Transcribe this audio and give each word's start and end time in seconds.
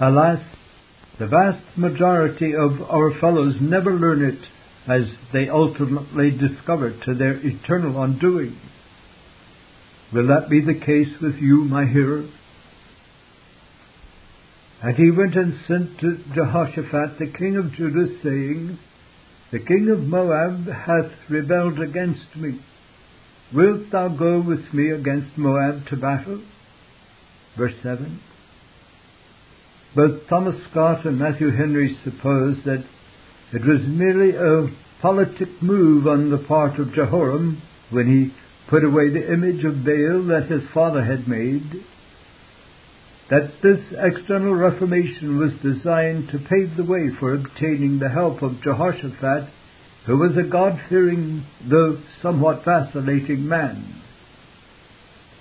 Alas, 0.00 0.40
the 1.18 1.26
vast 1.26 1.78
majority 1.78 2.52
of 2.54 2.82
our 2.90 3.18
fellows 3.18 3.54
never 3.60 3.92
learn 3.92 4.22
it 4.22 4.40
as 4.86 5.02
they 5.32 5.48
ultimately 5.48 6.30
discover 6.30 6.90
to 7.04 7.14
their 7.14 7.34
eternal 7.44 8.02
undoing. 8.02 8.58
Will 10.12 10.28
that 10.28 10.48
be 10.50 10.60
the 10.60 10.78
case 10.78 11.20
with 11.20 11.36
you, 11.36 11.64
my 11.64 11.86
hearer? 11.86 12.28
And 14.82 14.96
he 14.96 15.10
went 15.10 15.34
and 15.34 15.54
sent 15.66 15.98
to 16.00 16.18
Jehoshaphat 16.34 17.18
the 17.18 17.32
king 17.36 17.56
of 17.56 17.72
Judah, 17.72 18.06
saying, 18.22 18.78
The 19.50 19.58
king 19.58 19.88
of 19.90 20.00
Moab 20.00 20.66
hath 20.66 21.10
rebelled 21.30 21.80
against 21.80 22.36
me. 22.36 22.60
Wilt 23.54 23.90
thou 23.90 24.08
go 24.08 24.40
with 24.40 24.72
me 24.74 24.90
against 24.90 25.38
Moab 25.38 25.86
to 25.88 25.96
battle? 25.96 26.42
Verse 27.56 27.74
7. 27.82 28.20
Both 29.96 30.28
Thomas 30.28 30.56
Scott 30.70 31.06
and 31.06 31.18
Matthew 31.18 31.50
Henry 31.50 31.96
suppose 32.04 32.58
that 32.66 32.84
it 33.54 33.64
was 33.64 33.80
merely 33.86 34.36
a 34.36 34.68
politic 35.00 35.62
move 35.62 36.06
on 36.06 36.28
the 36.28 36.36
part 36.36 36.78
of 36.78 36.92
Jehoram 36.92 37.62
when 37.88 38.06
he 38.06 38.34
put 38.68 38.84
away 38.84 39.08
the 39.08 39.32
image 39.32 39.64
of 39.64 39.86
Baal 39.86 40.26
that 40.26 40.50
his 40.50 40.68
father 40.74 41.02
had 41.02 41.26
made 41.26 41.82
that 43.30 43.62
this 43.62 43.80
external 43.96 44.54
reformation 44.54 45.38
was 45.38 45.52
designed 45.62 46.28
to 46.28 46.38
pave 46.38 46.76
the 46.76 46.84
way 46.84 47.08
for 47.18 47.32
obtaining 47.32 47.98
the 47.98 48.10
help 48.10 48.42
of 48.42 48.60
Jehoshaphat, 48.62 49.48
who 50.04 50.18
was 50.18 50.36
a 50.36 50.48
God-fearing, 50.48 51.44
though 51.68 51.98
somewhat 52.20 52.64
vacillating 52.66 53.48
man. 53.48 54.02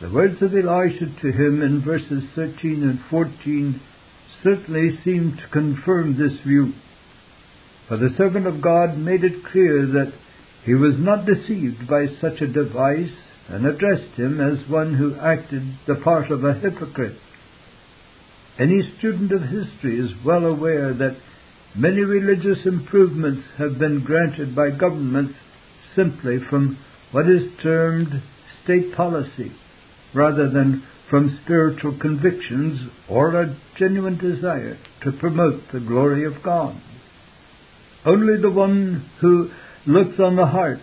The 0.02 0.10
words 0.10 0.42
of 0.42 0.56
Elisha 0.56 1.08
to 1.22 1.32
him 1.32 1.62
in 1.62 1.82
verses 1.84 2.24
13 2.36 2.84
and 2.84 3.00
14 3.10 3.82
certainly 4.46 5.00
seem 5.04 5.38
to 5.38 5.50
confirm 5.52 6.18
this 6.18 6.40
view. 6.46 6.72
For 7.88 7.98
the 7.98 8.14
servant 8.16 8.46
of 8.46 8.62
God 8.62 8.98
made 8.98 9.24
it 9.24 9.44
clear 9.52 9.86
that 9.88 10.14
he 10.64 10.76
was 10.76 10.94
not 10.98 11.26
deceived 11.26 11.88
by 11.88 12.06
such 12.22 12.42
a 12.42 12.48
device 12.48 13.14
and 13.50 13.66
addressed 13.66 14.16
him 14.16 14.40
as 14.40 14.70
one 14.70 14.94
who 14.94 15.16
acted 15.16 15.62
the 15.88 15.96
part 15.96 16.32
of 16.32 16.44
a 16.44 16.54
hypocrite. 16.54 17.18
Any 18.60 18.82
student 18.98 19.32
of 19.32 19.42
history 19.42 20.00
is 20.00 20.12
well 20.24 20.46
aware 20.46 20.94
that 20.94 21.18
many 21.76 22.02
religious 22.02 22.66
improvements 22.66 23.44
have 23.58 23.78
been 23.78 24.04
granted 24.04 24.56
by 24.56 24.70
governments 24.70 25.34
simply 25.96 26.38
from 26.50 26.78
what 27.12 27.26
is 27.30 27.52
termed 27.62 28.22
state 28.64 28.96
policy, 28.96 29.52
rather 30.14 30.50
than 30.50 30.84
from 31.10 31.40
spiritual 31.44 31.98
convictions 32.00 32.90
or 33.10 33.42
a 33.42 33.58
genuine 33.78 34.18
desire 34.18 34.78
to 35.04 35.12
promote 35.12 35.62
the 35.72 35.80
glory 35.80 36.26
of 36.26 36.44
God. 36.44 36.82
Only 38.06 38.42
the 38.42 38.52
one 38.52 39.10
who 39.22 39.50
looks 39.86 40.20
on 40.20 40.36
the 40.36 40.48
heart 40.48 40.80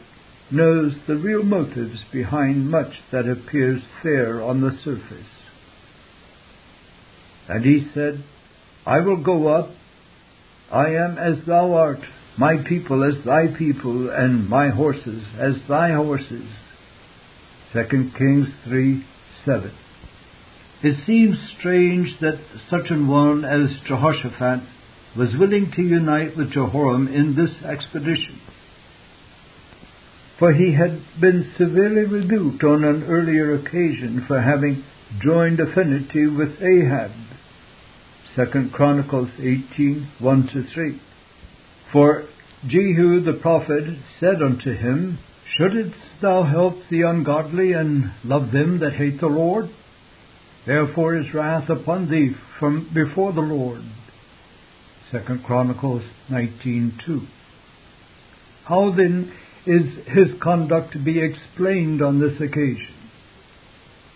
knows 0.50 0.92
the 1.06 1.16
real 1.16 1.42
motives 1.42 1.98
behind 2.12 2.70
much 2.70 2.92
that 3.10 3.28
appears 3.28 3.80
fair 4.02 4.42
on 4.42 4.60
the 4.60 4.72
surface. 4.84 5.28
And 7.48 7.64
he 7.64 7.88
said, 7.94 8.24
I 8.86 9.00
will 9.00 9.22
go 9.22 9.48
up. 9.48 9.70
I 10.70 10.88
am 10.88 11.18
as 11.18 11.44
thou 11.46 11.74
art, 11.74 12.00
my 12.38 12.56
people 12.68 13.04
as 13.04 13.24
thy 13.24 13.46
people, 13.58 14.10
and 14.10 14.48
my 14.48 14.70
horses 14.70 15.22
as 15.38 15.54
thy 15.68 15.92
horses. 15.92 16.48
2 17.72 18.10
Kings 18.16 18.48
3 18.64 19.04
7. 19.44 19.72
It 20.82 21.04
seems 21.06 21.36
strange 21.58 22.18
that 22.20 22.40
such 22.70 22.90
an 22.90 23.06
one 23.06 23.44
as 23.44 23.78
Jehoshaphat 23.86 24.62
was 25.16 25.36
willing 25.36 25.70
to 25.76 25.82
unite 25.82 26.36
with 26.36 26.52
Jehoram 26.52 27.06
in 27.08 27.36
this 27.36 27.62
expedition. 27.62 28.40
For 30.38 30.52
he 30.52 30.74
had 30.74 31.00
been 31.20 31.52
severely 31.56 32.04
rebuked 32.04 32.64
on 32.64 32.82
an 32.82 33.04
earlier 33.04 33.54
occasion 33.54 34.24
for 34.26 34.40
having 34.40 34.82
joined 35.22 35.60
affinity 35.60 36.26
with 36.26 36.60
Ahab 36.60 37.12
Second 38.34 38.72
Chronicles 38.72 39.28
18, 39.38 40.08
1 40.18 40.48
to 40.54 40.64
3. 40.72 41.00
For 41.92 42.24
Jehu 42.66 43.20
the 43.20 43.38
prophet 43.40 43.98
said 44.18 44.42
unto 44.42 44.72
him, 44.72 45.18
Shouldest 45.56 45.94
thou 46.22 46.44
help 46.44 46.76
the 46.90 47.02
ungodly 47.02 47.72
and 47.72 48.10
love 48.24 48.50
them 48.50 48.78
that 48.78 48.94
hate 48.94 49.20
the 49.20 49.26
Lord? 49.26 49.68
Therefore 50.66 51.16
is 51.16 51.34
wrath 51.34 51.68
upon 51.68 52.08
thee 52.08 52.30
from 52.58 52.90
before 52.94 53.32
the 53.32 53.40
Lord. 53.40 53.82
Second 55.10 55.44
Chronicles 55.44 56.02
19:2. 56.30 57.26
How 58.64 58.92
then 58.96 59.32
is 59.66 60.06
his 60.06 60.40
conduct 60.40 60.92
to 60.92 60.98
be 60.98 61.20
explained 61.20 62.00
on 62.00 62.20
this 62.20 62.40
occasion? 62.40 62.94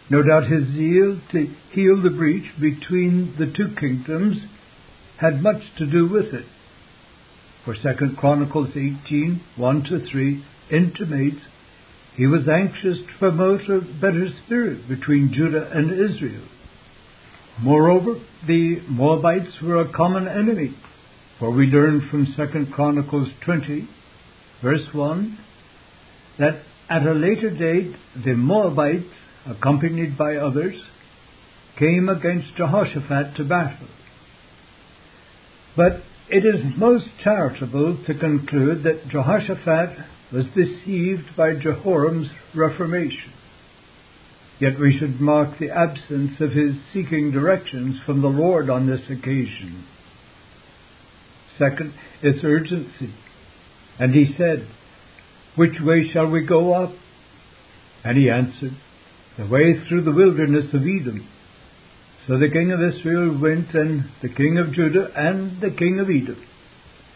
No 0.09 0.23
doubt 0.23 0.47
his 0.47 0.69
zeal 0.69 1.21
to 1.33 1.51
heal 1.73 2.01
the 2.01 2.11
breach 2.11 2.47
between 2.61 3.35
the 3.39 3.47
two 3.47 3.75
kingdoms 3.79 4.37
had 5.19 5.43
much 5.43 5.63
to 5.79 5.87
do 5.87 6.09
with 6.09 6.33
it. 6.33 6.47
For 7.65 7.75
2 7.75 8.15
Chronicles 8.17 8.71
18, 8.71 9.41
1 9.57 9.83
to 9.85 9.99
3 9.99 10.45
intimates 10.71 11.41
he 12.17 12.27
was 12.27 12.49
anxious 12.49 12.99
to 12.99 13.19
promote 13.19 13.69
a 13.69 13.81
better 13.81 14.29
spirit 14.45 14.89
between 14.89 15.35
Judah 15.35 15.71
and 15.73 15.93
Israel. 15.93 16.45
Moreover, 17.61 18.21
the 18.47 18.81
Moabites 18.89 19.61
were 19.63 19.81
a 19.81 19.93
common 19.93 20.27
enemy, 20.27 20.75
for 21.39 21.51
we 21.51 21.67
learn 21.67 22.09
from 22.11 22.27
2 22.35 22.67
Chronicles 22.73 23.29
20, 23.45 23.89
verse 24.63 24.87
1, 24.93 25.39
that 26.39 26.63
at 26.89 27.07
a 27.07 27.13
later 27.13 27.51
date 27.51 27.95
the 28.25 28.35
Moabites 28.35 29.13
accompanied 29.47 30.17
by 30.17 30.37
others, 30.37 30.75
came 31.79 32.09
against 32.09 32.57
Jehoshaphat 32.57 33.37
to 33.37 33.45
battle. 33.45 33.89
But 35.77 36.03
it 36.29 36.45
is 36.45 36.79
most 36.79 37.05
charitable 37.23 37.99
to 38.07 38.19
conclude 38.19 38.85
that 38.85 39.09
Jehoshaphat 39.09 39.99
was 40.33 40.47
deceived 40.55 41.37
by 41.37 41.55
Jehoram's 41.55 42.29
reformation. 42.55 43.33
Yet 44.59 44.81
we 44.81 44.99
should 44.99 45.21
mark 45.21 45.59
the 45.59 45.71
absence 45.71 46.33
of 46.41 46.53
his 46.53 46.75
seeking 46.93 47.31
directions 47.31 47.97
from 48.07 48.23
the 48.23 48.29
Lord 48.29 48.71
on 48.71 48.87
this 48.87 49.03
occasion. 49.11 49.85
Second, 51.59 51.93
its 52.23 52.39
urgency. 52.43 53.15
And 53.99 54.15
he 54.15 54.35
said, 54.37 54.67
Which 55.57 55.79
way 55.81 56.11
shall 56.13 56.29
we 56.29 56.45
go 56.45 56.73
up? 56.73 56.93
And 58.05 58.17
he 58.17 58.31
answered, 58.31 58.77
the 59.39 59.47
way 59.47 59.75
through 59.87 60.03
the 60.03 60.13
wilderness 60.13 60.67
of 60.73 60.83
Edom. 60.83 61.29
So 62.27 62.39
the 62.39 62.49
king 62.49 62.73
of 62.73 62.81
Israel 62.81 63.39
went, 63.39 63.75
and 63.75 64.11
the 64.23 64.29
king 64.29 64.59
of 64.59 64.73
Judah, 64.73 65.09
and 65.15 65.61
the 65.61 65.71
king 65.71 66.01
of 66.01 66.09
Edom. 66.09 66.43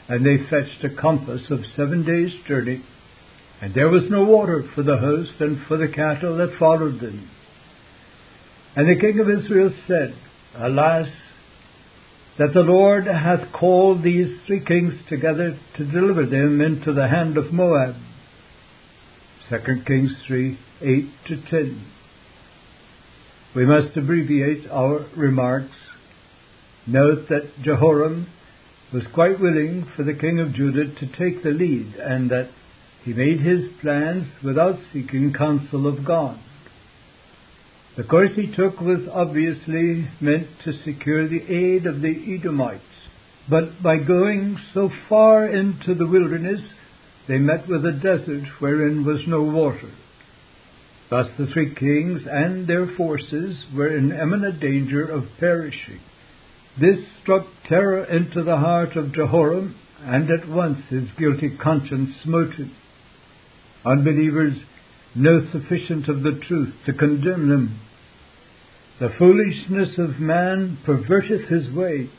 And 0.08 0.24
they 0.24 0.44
fetched 0.48 0.84
a 0.84 1.00
compass 1.00 1.42
of 1.50 1.60
seven 1.76 2.04
days' 2.04 2.34
journey, 2.46 2.84
and 3.60 3.74
there 3.74 3.88
was 3.88 4.04
no 4.08 4.24
water 4.24 4.64
for 4.74 4.82
the 4.82 4.96
host 4.96 5.32
and 5.40 5.66
for 5.66 5.76
the 5.76 5.88
cattle 5.88 6.38
that 6.38 6.58
followed 6.58 7.00
them. 7.00 7.28
And 8.74 8.88
the 8.88 9.00
king 9.00 9.18
of 9.20 9.28
Israel 9.28 9.70
said, 9.86 10.14
Alas, 10.56 11.08
that 12.38 12.54
the 12.54 12.60
Lord 12.60 13.06
hath 13.06 13.52
called 13.52 14.02
these 14.02 14.38
three 14.46 14.64
kings 14.64 14.94
together 15.08 15.58
to 15.76 15.84
deliver 15.84 16.24
them 16.24 16.60
into 16.60 16.92
the 16.94 17.08
hand 17.08 17.36
of 17.36 17.52
Moab. 17.52 17.96
2 19.50 19.56
Kings 19.86 20.12
3 20.26 20.58
8 20.80 21.04
to 21.28 21.42
10. 21.50 21.86
We 23.54 23.66
must 23.66 23.96
abbreviate 23.96 24.70
our 24.70 25.06
remarks. 25.16 25.76
Note 26.86 27.28
that 27.28 27.60
Jehoram 27.62 28.28
was 28.92 29.02
quite 29.12 29.40
willing 29.40 29.86
for 29.96 30.04
the 30.04 30.14
king 30.14 30.38
of 30.38 30.54
Judah 30.54 30.94
to 30.94 31.06
take 31.18 31.42
the 31.42 31.50
lead 31.50 31.96
and 31.96 32.30
that 32.30 32.48
he 33.04 33.12
made 33.12 33.40
his 33.40 33.70
plans 33.80 34.26
without 34.44 34.78
seeking 34.92 35.32
counsel 35.32 35.86
of 35.86 36.04
God. 36.04 36.38
The 37.96 38.04
course 38.04 38.30
he 38.36 38.54
took 38.54 38.80
was 38.80 39.08
obviously 39.12 40.08
meant 40.20 40.46
to 40.64 40.72
secure 40.84 41.28
the 41.28 41.42
aid 41.42 41.86
of 41.86 42.00
the 42.00 42.34
Edomites, 42.34 42.82
but 43.48 43.82
by 43.82 43.96
going 43.98 44.58
so 44.72 44.90
far 45.08 45.46
into 45.46 45.94
the 45.94 46.06
wilderness, 46.06 46.60
they 47.26 47.38
met 47.38 47.68
with 47.68 47.84
a 47.84 47.92
desert 47.92 48.44
wherein 48.58 49.04
was 49.04 49.20
no 49.26 49.42
water. 49.42 49.90
Thus 51.10 51.26
the 51.36 51.46
three 51.46 51.74
kings 51.74 52.22
and 52.30 52.66
their 52.66 52.86
forces 52.96 53.56
were 53.74 53.94
in 53.94 54.12
imminent 54.12 54.60
danger 54.60 55.04
of 55.04 55.24
perishing. 55.40 56.00
This 56.80 57.00
struck 57.20 57.46
terror 57.68 58.04
into 58.04 58.44
the 58.44 58.56
heart 58.56 58.96
of 58.96 59.12
Jehoram, 59.12 59.74
and 60.02 60.30
at 60.30 60.48
once 60.48 60.78
his 60.88 61.04
guilty 61.18 61.50
conscience 61.60 62.10
smote 62.22 62.54
him. 62.54 62.72
Unbelievers 63.84 64.56
know 65.14 65.40
sufficient 65.52 66.08
of 66.08 66.22
the 66.22 66.38
truth 66.46 66.74
to 66.86 66.92
condemn 66.92 67.48
them. 67.48 67.80
The 69.00 69.10
foolishness 69.18 69.96
of 69.98 70.20
man 70.20 70.78
perverteth 70.84 71.48
his 71.48 71.72
way, 71.72 72.10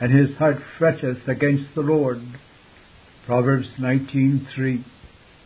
and 0.00 0.12
his 0.12 0.36
heart 0.36 0.58
fretteth 0.78 1.28
against 1.28 1.74
the 1.74 1.82
Lord. 1.82 2.20
Proverbs 3.26 3.68
19:3. 3.78 4.82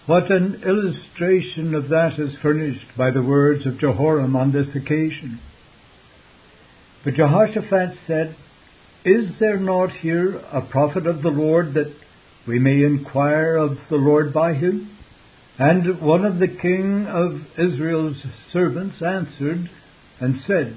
What 0.07 0.31
an 0.31 0.63
illustration 0.67 1.75
of 1.75 1.89
that 1.91 2.19
is 2.19 2.35
furnished 2.43 2.97
by 2.97 3.11
the 3.11 3.23
words 3.23 3.67
of 3.67 3.79
Jehoram 3.79 4.35
on 4.35 4.53
this 4.53 4.75
occasion. 4.75 5.39
But 7.05 7.15
Jehoshaphat 7.15 7.99
said, 8.07 8.37
Is 9.05 9.39
there 9.39 9.59
not 9.59 9.91
here 9.93 10.37
a 10.53 10.63
prophet 10.63 11.07
of 11.07 11.23
the 11.23 11.29
Lord 11.29 11.75
that 11.75 11.93
we 12.47 12.59
may 12.59 12.83
inquire 12.83 13.57
of 13.57 13.79
the 13.89 13.97
Lord 13.97 14.33
by 14.33 14.55
him? 14.55 14.91
And 15.61 16.01
one 16.01 16.25
of 16.25 16.39
the 16.39 16.49
king 16.49 17.07
of 17.07 17.43
Israel's 17.59 18.17
servants 18.51 18.97
answered 19.07 19.69
and 20.19 20.37
said, 20.47 20.75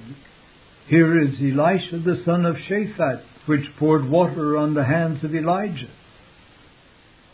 Here 0.90 1.22
is 1.22 1.36
Elisha 1.40 2.00
the 2.00 2.22
son 2.26 2.46
of 2.46 2.58
Shaphat, 2.58 3.24
which 3.46 3.62
poured 3.80 4.10
water 4.10 4.58
on 4.58 4.74
the 4.74 4.84
hands 4.84 5.24
of 5.24 5.34
Elijah. 5.34 5.90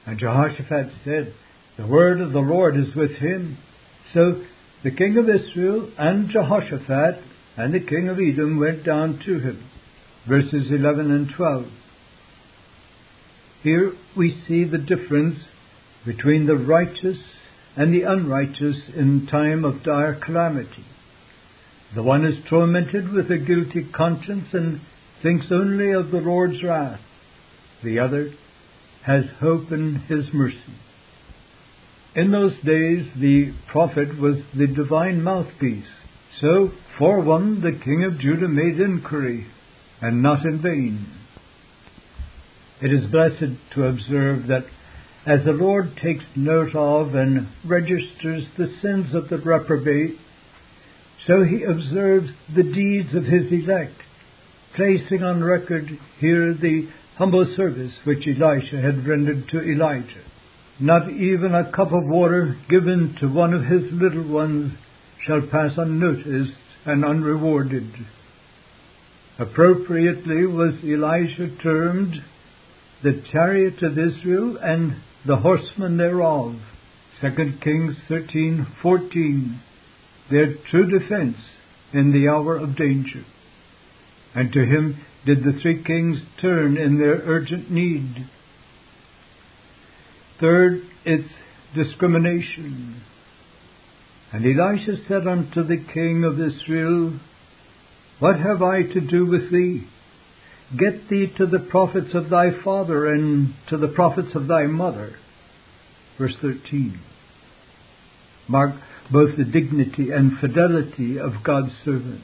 And 0.06 0.20
Jehoshaphat 0.20 0.92
said, 1.04 1.34
The 1.76 1.88
word 1.88 2.22
of 2.22 2.34
the 2.34 2.40
Lord 2.40 2.78
is 2.78 2.94
with 2.96 3.14
him. 3.14 3.58
So 4.14 4.44
the 4.84 4.92
king 4.92 5.18
of 5.18 5.28
Israel 5.28 5.90
and 5.98 6.30
Jehoshaphat 6.30 7.20
and 7.58 7.74
the 7.74 7.80
king 7.80 8.10
of 8.10 8.20
Edom 8.20 8.60
went 8.60 8.86
down 8.86 9.22
to 9.26 9.40
him. 9.40 9.68
Verses 10.28 10.68
11 10.70 11.10
and 11.10 11.32
12. 11.36 11.66
Here 13.64 13.94
we 14.16 14.40
see 14.48 14.66
the 14.66 14.78
difference 14.78 15.40
between 16.06 16.46
the 16.46 16.56
righteous 16.56 17.18
and 17.80 17.94
the 17.94 18.02
unrighteous 18.02 18.76
in 18.94 19.26
time 19.32 19.64
of 19.64 19.82
dire 19.84 20.14
calamity. 20.14 20.86
The 21.96 22.04
one 22.04 22.26
is 22.26 22.36
tormented 22.50 23.14
with 23.14 23.32
a 23.32 23.38
guilty 23.38 23.90
conscience 23.96 24.48
and 24.52 24.82
thinks 25.24 25.46
only 25.50 25.94
of 25.94 26.12
the 26.12 26.18
Lord's 26.18 26.62
wrath. 26.62 27.00
The 27.82 28.00
other 28.00 28.34
has 29.06 29.24
hope 29.40 29.72
in 29.72 30.04
His 30.10 30.26
mercy. 30.34 30.58
In 32.18 32.32
those 32.32 32.52
days, 32.66 33.08
the 33.16 33.54
prophet 33.72 34.20
was 34.20 34.36
the 34.54 34.68
divine 34.68 35.24
mouthpiece. 35.24 35.88
So, 36.42 36.72
for 36.98 37.22
one, 37.22 37.62
the 37.62 37.80
king 37.82 38.04
of 38.04 38.20
Judah 38.20 38.50
made 38.50 38.78
inquiry, 38.82 39.48
and 40.02 40.22
not 40.22 40.44
in 40.44 40.62
vain. 40.62 41.08
It 42.82 42.92
is 42.92 43.10
blessed 43.10 43.58
to 43.76 43.86
observe 43.86 44.48
that 44.48 44.66
as 45.26 45.44
the 45.46 45.52
Lord 45.52 45.98
takes 46.02 46.24
note 46.36 46.76
of 46.76 47.14
and 47.14 47.48
registers 47.66 48.46
the 48.58 48.74
sins 48.82 49.14
of 49.14 49.30
the 49.30 49.38
reprobate, 49.38 50.18
so 51.28 51.44
he 51.44 51.64
observes 51.64 52.30
the 52.56 52.64
deeds 52.64 53.14
of 53.14 53.26
his 53.26 53.52
elect, 53.52 54.02
placing 54.76 55.24
on 55.24 55.44
record 55.44 55.90
here 56.20 56.54
the 56.54 56.88
humble 57.18 57.46
service 57.58 57.94
which 58.06 58.26
Elisha 58.26 58.82
had 58.82 59.06
rendered 59.06 59.50
to 59.50 59.62
Elijah. 59.62 60.24
Not 60.80 61.10
even 61.12 61.54
a 61.54 61.70
cup 61.72 61.92
of 61.92 62.08
water 62.08 62.56
given 62.70 63.18
to 63.20 63.28
one 63.28 63.54
of 63.54 63.66
his 63.66 63.92
little 63.92 64.24
ones 64.24 64.72
shall 65.26 65.42
pass 65.42 65.72
unnoticed 65.78 66.54
and 66.86 67.04
unrewarded. 67.04 67.92
Appropriately 69.38 70.46
was 70.46 70.76
Elisha 70.82 71.50
termed 71.62 72.16
the 73.04 73.22
chariot 73.32 73.84
of 73.84 73.98
Israel 73.98 74.58
and 74.62 74.96
the 75.26 75.38
horsemen 75.38 75.98
thereof. 75.98 76.56
2 77.22 77.58
Kings 77.62 77.96
13:14 78.10 79.60
their 80.30 80.54
true 80.70 80.88
defense 80.88 81.38
in 81.92 82.12
the 82.12 82.30
hour 82.30 82.56
of 82.56 82.76
danger. 82.76 83.26
And 84.36 84.54
to 84.54 84.60
him 84.64 84.98
did 85.26 85.44
the 85.44 85.60
three 85.62 85.84
kings 85.84 86.20
turn 86.42 86.78
in 86.78 86.98
their 87.00 87.22
urgent 87.26 87.72
need. 87.72 88.28
Third, 90.40 90.84
its 91.04 91.28
discrimination. 91.76 93.02
And 94.32 94.46
Elisha 94.46 95.04
said 95.08 95.28
unto 95.28 95.64
the 95.64 95.84
king 95.94 96.24
of 96.24 96.40
Israel, 96.40 97.20
What 98.20 98.40
have 98.40 98.62
I 98.62 98.84
to 98.84 99.02
do 99.02 99.26
with 99.26 99.52
thee? 99.52 99.88
Get 100.78 101.10
thee 101.10 101.32
to 101.38 101.46
the 101.48 101.60
prophets 101.60 102.14
of 102.14 102.30
thy 102.30 102.50
father 102.64 103.12
and 103.12 103.54
to 103.70 103.78
the 103.78 103.88
prophets 103.88 104.36
of 104.36 104.48
thy 104.48 104.68
mother. 104.68 105.16
Verse 106.18 106.36
13. 106.42 107.00
Mark 108.48 108.76
both 109.12 109.38
the 109.38 109.44
dignity 109.44 110.12
and 110.12 110.38
fidelity 110.40 111.18
of 111.18 111.44
God's 111.44 111.74
servant. 111.84 112.22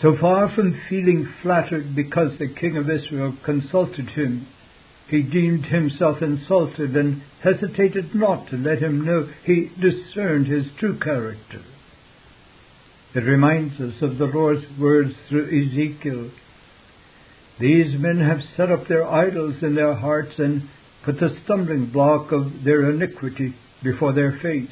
So 0.00 0.16
far 0.20 0.54
from 0.54 0.80
feeling 0.88 1.28
flattered 1.42 1.96
because 1.96 2.38
the 2.38 2.54
king 2.54 2.76
of 2.76 2.88
Israel 2.88 3.36
consulted 3.44 4.10
him, 4.10 4.46
he 5.08 5.22
deemed 5.22 5.66
himself 5.66 6.18
insulted 6.22 6.94
and 6.94 7.22
hesitated 7.42 8.14
not 8.14 8.48
to 8.50 8.56
let 8.56 8.78
him 8.78 9.04
know 9.04 9.28
he 9.44 9.70
discerned 9.80 10.46
his 10.46 10.66
true 10.78 10.98
character. 10.98 11.62
It 13.14 13.20
reminds 13.20 13.80
us 13.80 13.94
of 14.02 14.18
the 14.18 14.26
Lord's 14.26 14.66
words 14.78 15.14
through 15.28 15.46
Ezekiel. 15.46 16.30
These 17.60 17.98
men 17.98 18.20
have 18.20 18.38
set 18.56 18.70
up 18.70 18.86
their 18.86 19.06
idols 19.06 19.56
in 19.62 19.74
their 19.74 19.94
hearts 19.94 20.38
and 20.38 20.68
put 21.04 21.18
the 21.18 21.36
stumbling 21.44 21.86
block 21.86 22.30
of 22.32 22.64
their 22.64 22.90
iniquity 22.90 23.54
before 23.82 24.12
their 24.12 24.38
face. 24.42 24.70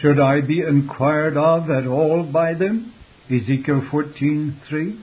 Should 0.00 0.20
I 0.20 0.40
be 0.40 0.60
inquired 0.60 1.36
of 1.36 1.70
at 1.70 1.86
all 1.86 2.24
by 2.24 2.54
them? 2.54 2.92
Ezekiel 3.30 3.82
14:3. 3.92 4.98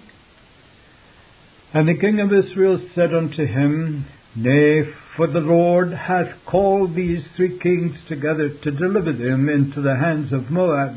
And 1.73 1.87
the 1.87 1.97
king 1.99 2.19
of 2.19 2.33
Israel 2.33 2.81
said 2.95 3.13
unto 3.13 3.45
him, 3.45 4.05
Nay, 4.35 4.83
for 5.15 5.27
the 5.27 5.39
Lord 5.39 5.91
hath 5.91 6.45
called 6.45 6.95
these 6.95 7.23
three 7.35 7.57
kings 7.59 7.97
together 8.07 8.49
to 8.49 8.71
deliver 8.71 9.11
them 9.11 9.49
into 9.49 9.81
the 9.81 9.95
hands 9.95 10.31
of 10.31 10.51
Moab, 10.51 10.95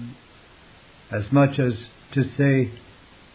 as 1.10 1.32
much 1.32 1.58
as 1.58 1.72
to 2.12 2.24
say, 2.36 2.70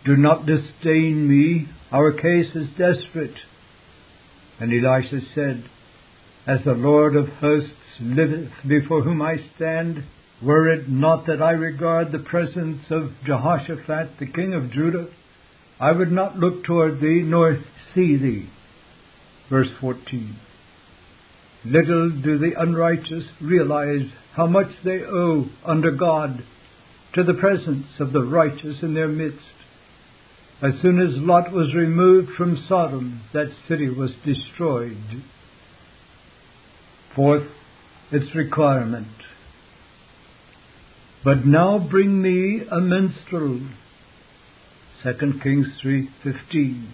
Do 0.05 0.15
not 0.15 0.45
disdain 0.45 1.27
me, 1.27 1.67
our 1.95 2.11
case 2.11 2.53
is 2.55 2.67
desperate. 2.77 3.37
And 4.59 4.71
Elisha 4.73 5.21
said, 5.33 5.63
As 6.45 6.59
the 6.65 6.73
Lord 6.73 7.15
of 7.15 7.29
hosts 7.39 7.71
liveth 8.01 8.51
before 8.67 9.01
whom 9.01 9.21
I 9.21 9.37
stand, 9.55 10.03
were 10.43 10.73
it 10.73 10.89
not 10.89 11.25
that 11.27 11.41
I 11.41 11.51
regard 11.51 12.11
the 12.11 12.19
presence 12.19 12.81
of 12.91 13.11
Jehoshaphat, 13.25 14.19
the 14.19 14.27
king 14.27 14.53
of 14.53 14.73
Judah, 14.73 15.07
I 15.79 15.93
would 15.93 16.11
not 16.11 16.37
look 16.37 16.65
toward 16.65 16.99
thee 16.99 17.21
nor 17.23 17.59
see 17.93 18.17
thee. 18.17 18.49
Verse 19.49 19.69
14. 19.79 20.35
Little 21.63 22.11
do 22.21 22.37
the 22.37 22.59
unrighteous 22.59 23.23
realize 23.41 24.07
how 24.35 24.47
much 24.47 24.67
they 24.83 24.99
owe 24.99 25.45
under 25.65 25.91
God 25.91 26.43
to 27.13 27.23
the 27.23 27.35
presence 27.35 27.87
of 28.01 28.11
the 28.11 28.23
righteous 28.23 28.77
in 28.81 28.93
their 28.93 29.07
midst. 29.07 29.39
As 30.61 30.73
soon 30.81 31.01
as 31.01 31.17
Lot 31.17 31.51
was 31.51 31.73
removed 31.75 32.29
from 32.37 32.63
Sodom, 32.69 33.21
that 33.33 33.51
city 33.67 33.89
was 33.89 34.11
destroyed. 34.25 35.23
Fourth, 37.13 37.47
its 38.11 38.33
requirement. 38.33 39.07
But 41.25 41.45
now 41.45 41.79
bring 41.79 42.21
me 42.21 42.61
a 42.71 42.79
minstrel. 42.79 43.61
2 45.03 45.39
Kings 45.43 45.67
3:15. 45.83 46.85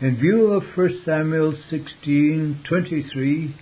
In 0.00 0.16
view 0.16 0.46
of 0.52 0.64
1 0.74 1.04
Samuel 1.04 1.52
16:23, 1.70 3.52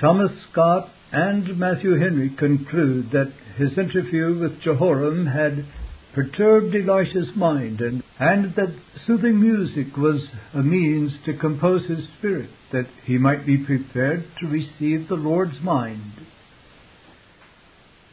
Thomas 0.00 0.32
Scott 0.50 0.88
and 1.12 1.56
Matthew 1.56 1.94
Henry 1.96 2.30
conclude 2.30 3.10
that 3.12 3.32
his 3.56 3.78
interview 3.78 4.38
with 4.38 4.60
Jehoram 4.60 5.26
had 5.26 5.66
perturbed 6.14 6.74
Elisha's 6.74 7.34
mind 7.36 7.80
and, 7.80 8.02
and 8.18 8.54
that 8.54 8.74
soothing 9.06 9.40
music 9.40 9.96
was 9.96 10.22
a 10.52 10.62
means 10.62 11.12
to 11.26 11.36
compose 11.36 11.88
his 11.88 12.06
spirit 12.18 12.50
that 12.72 12.86
he 13.04 13.18
might 13.18 13.46
be 13.46 13.58
prepared 13.58 14.24
to 14.40 14.46
receive 14.46 15.08
the 15.08 15.14
Lord's 15.14 15.60
mind. 15.62 16.12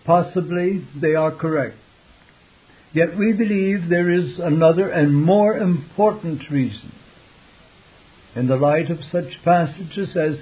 Possibly 0.05 0.85
they 0.99 1.13
are 1.15 1.35
correct. 1.35 1.77
Yet 2.93 3.17
we 3.17 3.33
believe 3.33 3.89
there 3.89 4.11
is 4.11 4.39
another 4.39 4.89
and 4.89 5.15
more 5.15 5.55
important 5.57 6.49
reason. 6.49 6.91
In 8.35 8.47
the 8.47 8.55
light 8.55 8.89
of 8.89 8.99
such 9.11 9.43
passages 9.43 10.09
as 10.15 10.37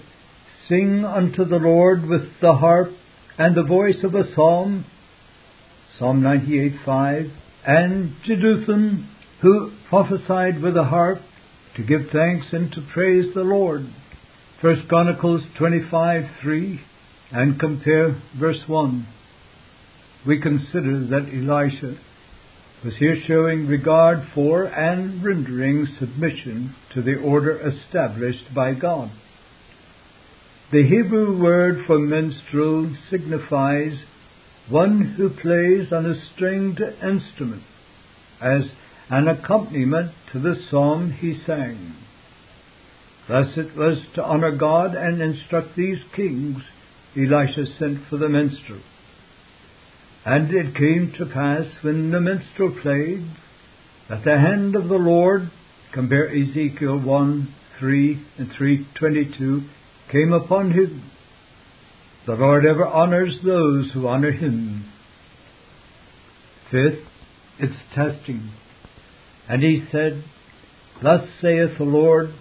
Sing 0.70 1.04
unto 1.04 1.46
the 1.46 1.58
Lord 1.58 2.06
with 2.08 2.22
the 2.42 2.54
harp 2.54 2.92
and 3.40 3.58
the 3.58 3.64
voice 3.64 4.04
of 4.04 4.14
a 4.14 4.36
psalm, 4.36 4.86
Psalm 5.98 6.22
98:5, 6.22 7.32
and 7.70 8.16
Jeduthun, 8.28 9.06
who 9.42 9.72
prophesied 9.90 10.60
with 10.60 10.76
a 10.76 10.86
harp 10.86 11.20
to 11.76 11.84
give 11.84 12.10
thanks 12.12 12.48
and 12.52 12.72
to 12.72 12.82
praise 12.94 13.32
the 13.36 13.44
Lord. 13.44 13.88
1 14.62 14.88
Chronicles 14.88 15.44
25:3, 15.60 16.80
and 17.32 17.60
compare 17.60 18.20
verse 18.40 18.68
1 18.68 19.06
we 20.26 20.42
consider 20.42 21.06
that 21.12 21.30
Elisha 21.32 21.96
was 22.84 22.96
here 22.98 23.22
showing 23.28 23.68
regard 23.68 24.28
for 24.34 24.64
and 24.64 25.24
rendering 25.24 25.86
submission 26.00 26.76
to 26.94 27.04
the 27.04 27.16
order 27.16 27.60
established 27.70 28.52
by 28.56 28.74
God. 28.74 29.12
The 30.72 30.88
Hebrew 30.88 31.40
word 31.40 31.86
for 31.86 32.00
minstrel 32.00 32.96
signifies 33.12 33.94
one 34.70 35.16
who 35.18 35.30
plays 35.30 35.92
on 35.92 36.06
a 36.06 36.16
stringed 36.34 36.82
instrument 37.04 37.64
as 38.42 38.64
an 39.10 39.28
accompaniment 39.28 40.12
to 40.32 40.40
the 40.40 40.56
psalm 40.70 41.12
he 41.12 41.40
sang. 41.46 41.96
Thus 43.28 43.48
it 43.58 43.76
was 43.76 43.98
to 44.16 44.24
honor 44.24 44.56
God 44.56 44.96
and 44.96 45.22
instruct 45.22 45.76
these 45.76 46.00
kings 46.16 46.62
Elisha 47.16 47.66
sent 47.78 48.08
for 48.10 48.18
the 48.18 48.30
minstrel. 48.30 48.82
And 50.26 50.52
it 50.52 50.76
came 50.76 51.14
to 51.18 51.26
pass 51.26 51.66
when 51.82 52.12
the 52.12 52.22
minstrel 52.22 52.76
played 52.82 53.26
that 54.10 54.24
the 54.24 54.38
hand 54.38 54.76
of 54.76 54.90
the 54.90 54.96
Lord, 54.96 55.50
compare 55.94 56.30
Ezekiel 56.30 57.00
1, 57.00 57.56
3 57.80 58.26
and 58.38 58.52
322, 58.58 59.64
came 60.12 60.34
upon 60.34 60.72
him. 60.72 61.04
The 62.26 62.34
Lord 62.34 62.66
ever 62.66 62.86
honors 62.86 63.38
those 63.44 63.92
who 63.94 64.08
honor 64.08 64.32
him. 64.32 64.86
Fifth, 66.72 67.06
its 67.60 67.76
testing. 67.96 68.52
And 69.48 69.64
he 69.64 69.86
said, 69.92 70.24
Thus 71.02 71.22
saith 71.42 71.78
the 71.78 71.86
Lord, 71.86 72.34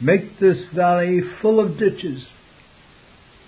Make 0.00 0.40
this 0.40 0.58
valley 0.74 1.20
full 1.40 1.60
of 1.60 1.78
ditches. 1.78 2.22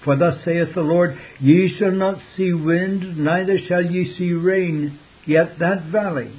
For 0.04 0.16
thus 0.16 0.44
saith 0.44 0.74
the 0.74 0.82
Lord, 0.82 1.18
Ye 1.40 1.76
shall 1.78 1.90
not 1.90 2.18
see 2.36 2.52
wind, 2.52 3.18
neither 3.18 3.58
shall 3.66 3.84
ye 3.84 4.14
see 4.16 4.32
rain, 4.32 4.98
yet 5.26 5.58
that 5.58 5.86
valley 5.90 6.30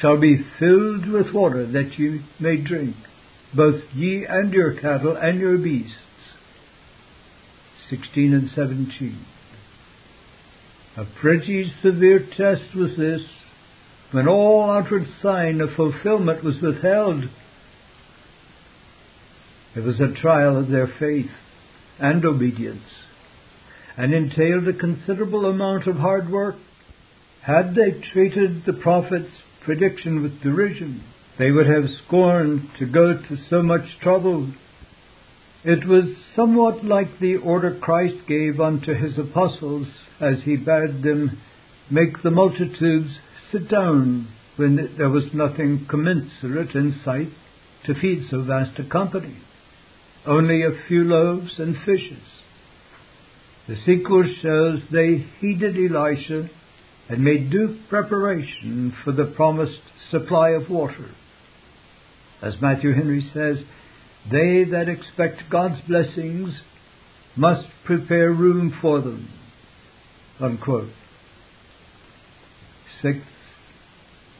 shall 0.00 0.20
be 0.20 0.44
filled 0.58 1.08
with 1.08 1.32
water 1.32 1.66
that 1.66 1.98
ye 1.98 2.20
may 2.38 2.58
drink, 2.58 2.94
both 3.56 3.82
ye 3.94 4.26
and 4.28 4.52
your 4.52 4.74
cattle 4.74 5.16
and 5.20 5.40
your 5.40 5.58
beasts. 5.58 5.96
16 7.90 8.34
and 8.34 8.50
17. 8.54 9.26
A 10.96 11.04
pretty 11.20 11.72
severe 11.82 12.20
test 12.36 12.74
was 12.74 12.96
this, 12.96 13.22
when 14.10 14.26
all 14.26 14.70
outward 14.70 15.06
sign 15.22 15.60
of 15.60 15.70
fulfillment 15.76 16.42
was 16.42 16.56
withheld. 16.60 17.24
It 19.76 19.80
was 19.80 20.00
a 20.00 20.20
trial 20.20 20.58
of 20.58 20.68
their 20.68 20.92
faith 20.98 21.30
and 21.98 22.24
obedience, 22.24 22.82
and 23.96 24.12
entailed 24.12 24.66
a 24.66 24.78
considerable 24.78 25.46
amount 25.46 25.86
of 25.86 25.96
hard 25.96 26.30
work. 26.30 26.56
Had 27.42 27.74
they 27.74 28.00
treated 28.12 28.64
the 28.66 28.72
prophet's 28.72 29.32
prediction 29.64 30.22
with 30.22 30.42
derision, 30.42 31.04
they 31.38 31.50
would 31.50 31.66
have 31.66 31.84
scorned 32.06 32.68
to 32.78 32.86
go 32.86 33.12
to 33.12 33.36
so 33.48 33.62
much 33.62 33.84
trouble. 34.02 34.52
It 35.64 35.86
was 35.86 36.04
somewhat 36.36 36.84
like 36.84 37.18
the 37.18 37.36
order 37.36 37.78
Christ 37.80 38.26
gave 38.26 38.60
unto 38.60 38.94
his 38.94 39.18
apostles 39.18 39.88
as 40.20 40.36
he 40.44 40.56
bade 40.56 41.02
them 41.02 41.40
make 41.90 42.22
the 42.22 42.30
multitudes 42.30 43.10
sit 43.50 43.68
down 43.68 44.28
when 44.56 44.94
there 44.96 45.08
was 45.08 45.24
nothing 45.32 45.86
commensurate 45.88 46.74
in 46.74 47.00
sight 47.04 47.28
to 47.86 47.94
feed 47.94 48.26
so 48.30 48.42
vast 48.42 48.78
a 48.78 48.84
company 48.84 49.38
only 50.28 50.62
a 50.62 50.86
few 50.86 51.04
loaves 51.04 51.52
and 51.58 51.76
fishes. 51.84 52.22
The 53.66 53.76
sequel 53.86 54.24
shows 54.42 54.80
they 54.92 55.26
heeded 55.40 55.76
Elisha 55.76 56.48
and 57.08 57.24
made 57.24 57.50
due 57.50 57.78
preparation 57.88 58.94
for 59.04 59.12
the 59.12 59.32
promised 59.36 59.80
supply 60.10 60.50
of 60.50 60.68
water. 60.68 61.10
As 62.42 62.60
Matthew 62.60 62.92
Henry 62.92 63.28
says, 63.32 63.58
they 64.30 64.64
that 64.70 64.88
expect 64.88 65.50
God's 65.50 65.80
blessings 65.88 66.50
must 67.36 67.66
prepare 67.84 68.30
room 68.30 68.76
for 68.80 69.00
them. 69.00 69.30
Unquote. 70.40 70.90
Sixth, 73.02 73.22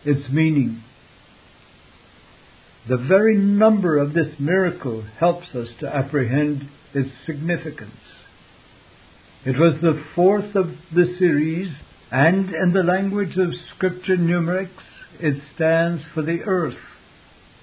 its 0.05 0.29
meaning. 0.31 0.83
The 2.89 2.97
very 2.97 3.37
number 3.37 3.99
of 3.99 4.15
this 4.15 4.39
miracle 4.39 5.05
helps 5.21 5.49
us 5.55 5.69
to 5.81 5.95
apprehend 5.95 6.69
its 6.95 7.11
significance. 7.27 7.93
It 9.45 9.57
was 9.59 9.75
the 9.81 10.03
fourth 10.15 10.55
of 10.55 10.67
the 10.95 11.15
series, 11.19 11.73
and 12.11 12.51
in 12.51 12.73
the 12.73 12.83
language 12.83 13.37
of 13.37 13.51
Scripture 13.77 14.17
numerics, 14.17 14.71
it 15.21 15.41
stands 15.55 16.03
for 16.15 16.23
the 16.23 16.41
earth. 16.47 16.79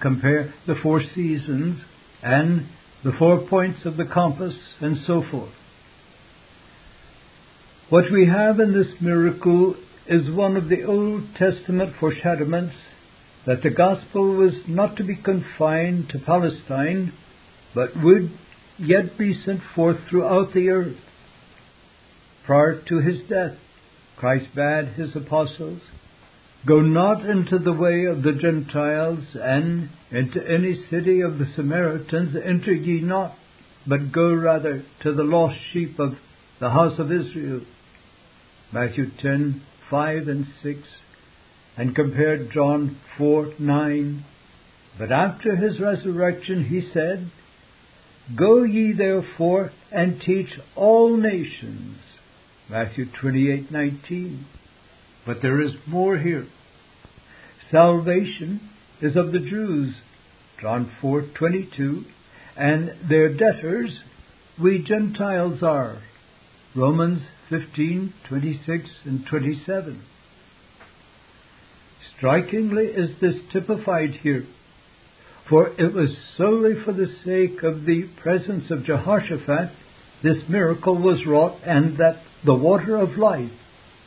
Compare 0.00 0.54
the 0.66 0.74
four 0.82 1.02
seasons 1.14 1.82
and 2.22 2.66
the 3.04 3.12
four 3.18 3.46
points 3.46 3.84
of 3.84 3.96
the 3.96 4.04
compass 4.04 4.54
and 4.80 4.96
so 5.06 5.22
forth. 5.30 5.52
What 7.88 8.10
we 8.10 8.26
have 8.26 8.58
in 8.58 8.72
this 8.72 9.00
miracle 9.00 9.76
is 10.08 10.30
one 10.30 10.56
of 10.56 10.68
the 10.68 10.84
Old 10.84 11.22
Testament 11.36 11.94
foreshadowments 12.00 12.74
that 13.46 13.62
the 13.62 13.70
gospel 13.70 14.34
was 14.34 14.54
not 14.66 14.96
to 14.96 15.04
be 15.04 15.16
confined 15.16 16.08
to 16.10 16.18
Palestine, 16.18 17.12
but 17.74 17.90
would 18.02 18.32
yet 18.78 19.16
be 19.16 19.40
sent 19.44 19.60
forth 19.74 19.98
throughout 20.10 20.52
the 20.52 20.68
earth. 20.68 20.96
Prior 22.44 22.82
to 22.88 22.98
his 22.98 23.20
death, 23.28 23.56
Christ 24.16 24.46
bade 24.54 24.94
his 24.96 25.14
apostles, 25.14 25.80
Go 26.66 26.80
not 26.80 27.24
into 27.24 27.58
the 27.58 27.72
way 27.72 28.06
of 28.06 28.22
the 28.22 28.32
Gentiles, 28.32 29.24
and 29.34 29.88
into 30.10 30.40
any 30.46 30.74
city 30.90 31.20
of 31.20 31.38
the 31.38 31.46
Samaritans 31.54 32.34
enter 32.36 32.72
ye 32.72 33.00
not, 33.00 33.36
but 33.86 34.10
go 34.12 34.32
rather 34.32 34.84
to 35.02 35.12
the 35.12 35.22
lost 35.22 35.58
sheep 35.72 35.98
of 36.00 36.14
the 36.58 36.70
house 36.70 36.98
of 36.98 37.12
Israel. 37.12 37.60
Matthew 38.72 39.10
10, 39.22 39.62
5 39.90 40.28
and 40.28 40.46
6 40.62 40.80
and 41.76 41.94
compared 41.94 42.50
John 42.52 42.98
4 43.18 43.54
9. 43.58 44.24
But 44.98 45.12
after 45.12 45.56
his 45.56 45.78
resurrection 45.78 46.64
he 46.64 46.90
said, 46.92 47.30
Go 48.34 48.64
ye 48.64 48.92
therefore 48.92 49.72
and 49.92 50.20
teach 50.20 50.48
all 50.74 51.16
nations. 51.16 51.98
Matthew 52.68 53.06
28:19. 53.22 54.42
But 55.24 55.42
there 55.42 55.60
is 55.60 55.72
more 55.86 56.18
here. 56.18 56.46
Salvation 57.70 58.60
is 59.00 59.16
of 59.16 59.32
the 59.32 59.40
Jews. 59.40 59.94
John 60.60 60.90
4:22, 61.02 62.04
and 62.56 62.92
their 63.08 63.28
debtors 63.34 64.02
we 64.58 64.78
Gentiles 64.78 65.62
are. 65.62 65.98
Romans 66.74 67.22
15:26 67.50 68.88
and 69.04 69.26
27. 69.26 70.02
Strikingly 72.16 72.86
is 72.86 73.10
this 73.20 73.36
typified 73.52 74.10
here, 74.22 74.46
for 75.48 75.72
it 75.78 75.92
was 75.92 76.16
solely 76.36 76.74
for 76.84 76.92
the 76.92 77.12
sake 77.24 77.62
of 77.62 77.84
the 77.84 78.04
presence 78.22 78.70
of 78.70 78.84
Jehoshaphat 78.84 79.70
this 80.22 80.48
miracle 80.48 80.96
was 80.96 81.26
wrought, 81.26 81.58
and 81.64 81.98
that 81.98 82.22
the 82.44 82.54
water 82.54 82.96
of 82.96 83.18
life 83.18 83.50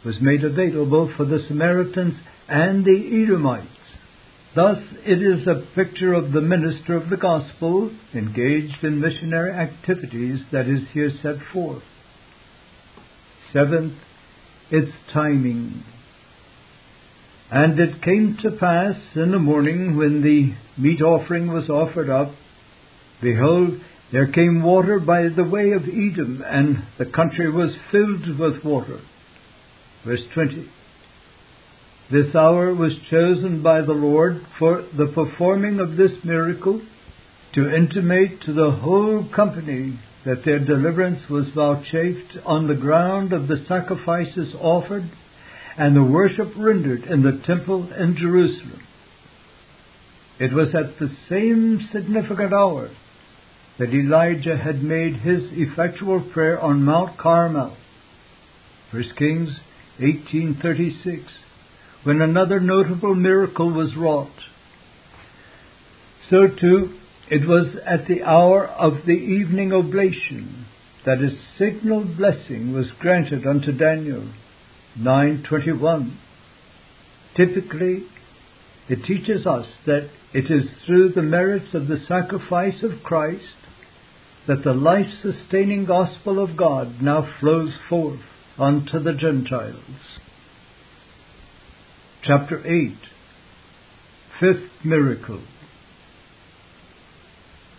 was 0.06 0.16
made 0.22 0.44
available 0.44 1.12
for 1.16 1.26
the 1.26 1.40
Samaritans 1.48 2.16
and 2.48 2.86
the 2.86 3.24
Edomites. 3.24 3.68
Thus, 4.56 4.78
it 5.06 5.22
is 5.22 5.46
a 5.46 5.64
picture 5.76 6.14
of 6.14 6.32
the 6.32 6.42
minister 6.42 6.96
of 6.96 7.10
the 7.10 7.18
gospel 7.18 7.92
engaged 8.14 8.84
in 8.84 9.00
missionary 9.00 9.52
activities 9.52 10.40
that 10.52 10.68
is 10.68 10.82
here 10.94 11.12
set 11.22 11.36
forth. 11.54 11.84
Seventh, 13.54 13.94
its 14.72 14.92
timing. 15.14 15.84
And 17.52 17.80
it 17.80 18.02
came 18.02 18.38
to 18.44 18.52
pass 18.52 18.96
in 19.16 19.32
the 19.32 19.40
morning 19.40 19.98
when 19.98 20.22
the 20.22 20.54
meat 20.82 21.02
offering 21.02 21.52
was 21.52 21.70
offered 21.70 22.10
up, 22.10 22.32
behold, 23.22 23.80
there 24.12 24.32
came 24.32 24.64
water 24.64 25.00
by 25.00 25.30
the 25.30 25.44
way 25.44 25.72
of 25.72 25.84
Edom, 25.84 26.44
and 26.46 26.84
the 26.98 27.06
country 27.06 27.52
was 27.52 27.72
filled 27.92 28.40
with 28.40 28.64
water. 28.64 29.00
Verse 30.06 30.22
20. 30.34 30.70
This 32.12 32.34
hour 32.34 32.74
was 32.74 32.94
chosen 33.12 33.62
by 33.62 33.82
the 33.82 33.94
Lord 33.94 34.42
for 34.58 34.84
the 34.98 35.08
performing 35.14 35.80
of 35.80 35.98
this 35.98 36.24
miracle 36.24 36.82
to 37.54 37.76
intimate 37.76 38.42
to 38.42 38.54
the 38.54 38.72
whole 38.72 39.28
company 39.36 40.00
that 40.26 40.44
their 40.46 40.60
deliverance 40.60 41.30
was 41.30 41.48
vouchsafed 41.54 42.38
on 42.46 42.68
the 42.68 42.76
ground 42.76 43.34
of 43.34 43.48
the 43.48 43.64
sacrifices 43.68 44.54
offered 44.60 45.10
and 45.78 45.96
the 45.96 46.04
worship 46.04 46.52
rendered 46.58 47.04
in 47.04 47.24
the 47.24 47.42
temple 47.46 47.92
in 47.94 48.16
Jerusalem. 48.18 48.82
It 50.40 50.54
was 50.54 50.74
at 50.74 51.00
the 51.00 51.10
same 51.30 51.88
significant 51.92 52.54
hour 52.54 52.90
that 53.78 53.94
Elijah 53.94 54.58
had 54.58 54.84
made 54.84 55.18
his 55.18 55.42
effectual 55.52 56.22
prayer 56.34 56.60
on 56.60 56.84
Mount 56.84 57.18
Carmel. 57.18 57.78
1 58.92 59.04
Kings 59.18 59.60
18:36 60.00 61.24
when 62.04 62.22
another 62.22 62.60
notable 62.60 63.16
miracle 63.16 63.70
was 63.72 63.96
wrought. 63.96 64.32
So 66.30 66.48
too, 66.48 66.94
it 67.30 67.48
was 67.48 67.76
at 67.86 68.08
the 68.08 68.24
hour 68.24 68.66
of 68.66 69.06
the 69.06 69.12
evening 69.12 69.74
oblation 69.74 70.66
that 71.06 71.20
a 71.20 71.38
signal 71.58 72.06
blessing 72.06 72.74
was 72.74 72.88
granted 73.00 73.46
unto 73.46 73.72
Daniel. 73.72 74.24
921. 74.96 76.18
Typically, 77.36 78.04
it 78.90 79.04
teaches 79.06 79.46
us 79.46 79.68
that 79.86 80.10
it 80.34 80.50
is 80.50 80.70
through 80.86 81.10
the 81.10 81.22
merits 81.22 81.74
of 81.74 81.88
the 81.88 82.00
sacrifice 82.08 82.82
of 82.84 83.04
Christ 83.04 83.44
that 84.48 84.64
the 84.64 84.74
life 84.74 85.08
sustaining 85.22 85.86
gospel 85.86 86.44
of 86.44 86.58
God 86.58 87.02
now 87.02 87.28
flows 87.40 87.74
forth 87.88 88.20
unto 88.60 89.00
the 89.00 89.14
Gentiles. 89.14 90.20
Chapter 92.24 92.66
8 92.66 92.98
Fifth 94.40 94.86
Miracle 94.86 95.42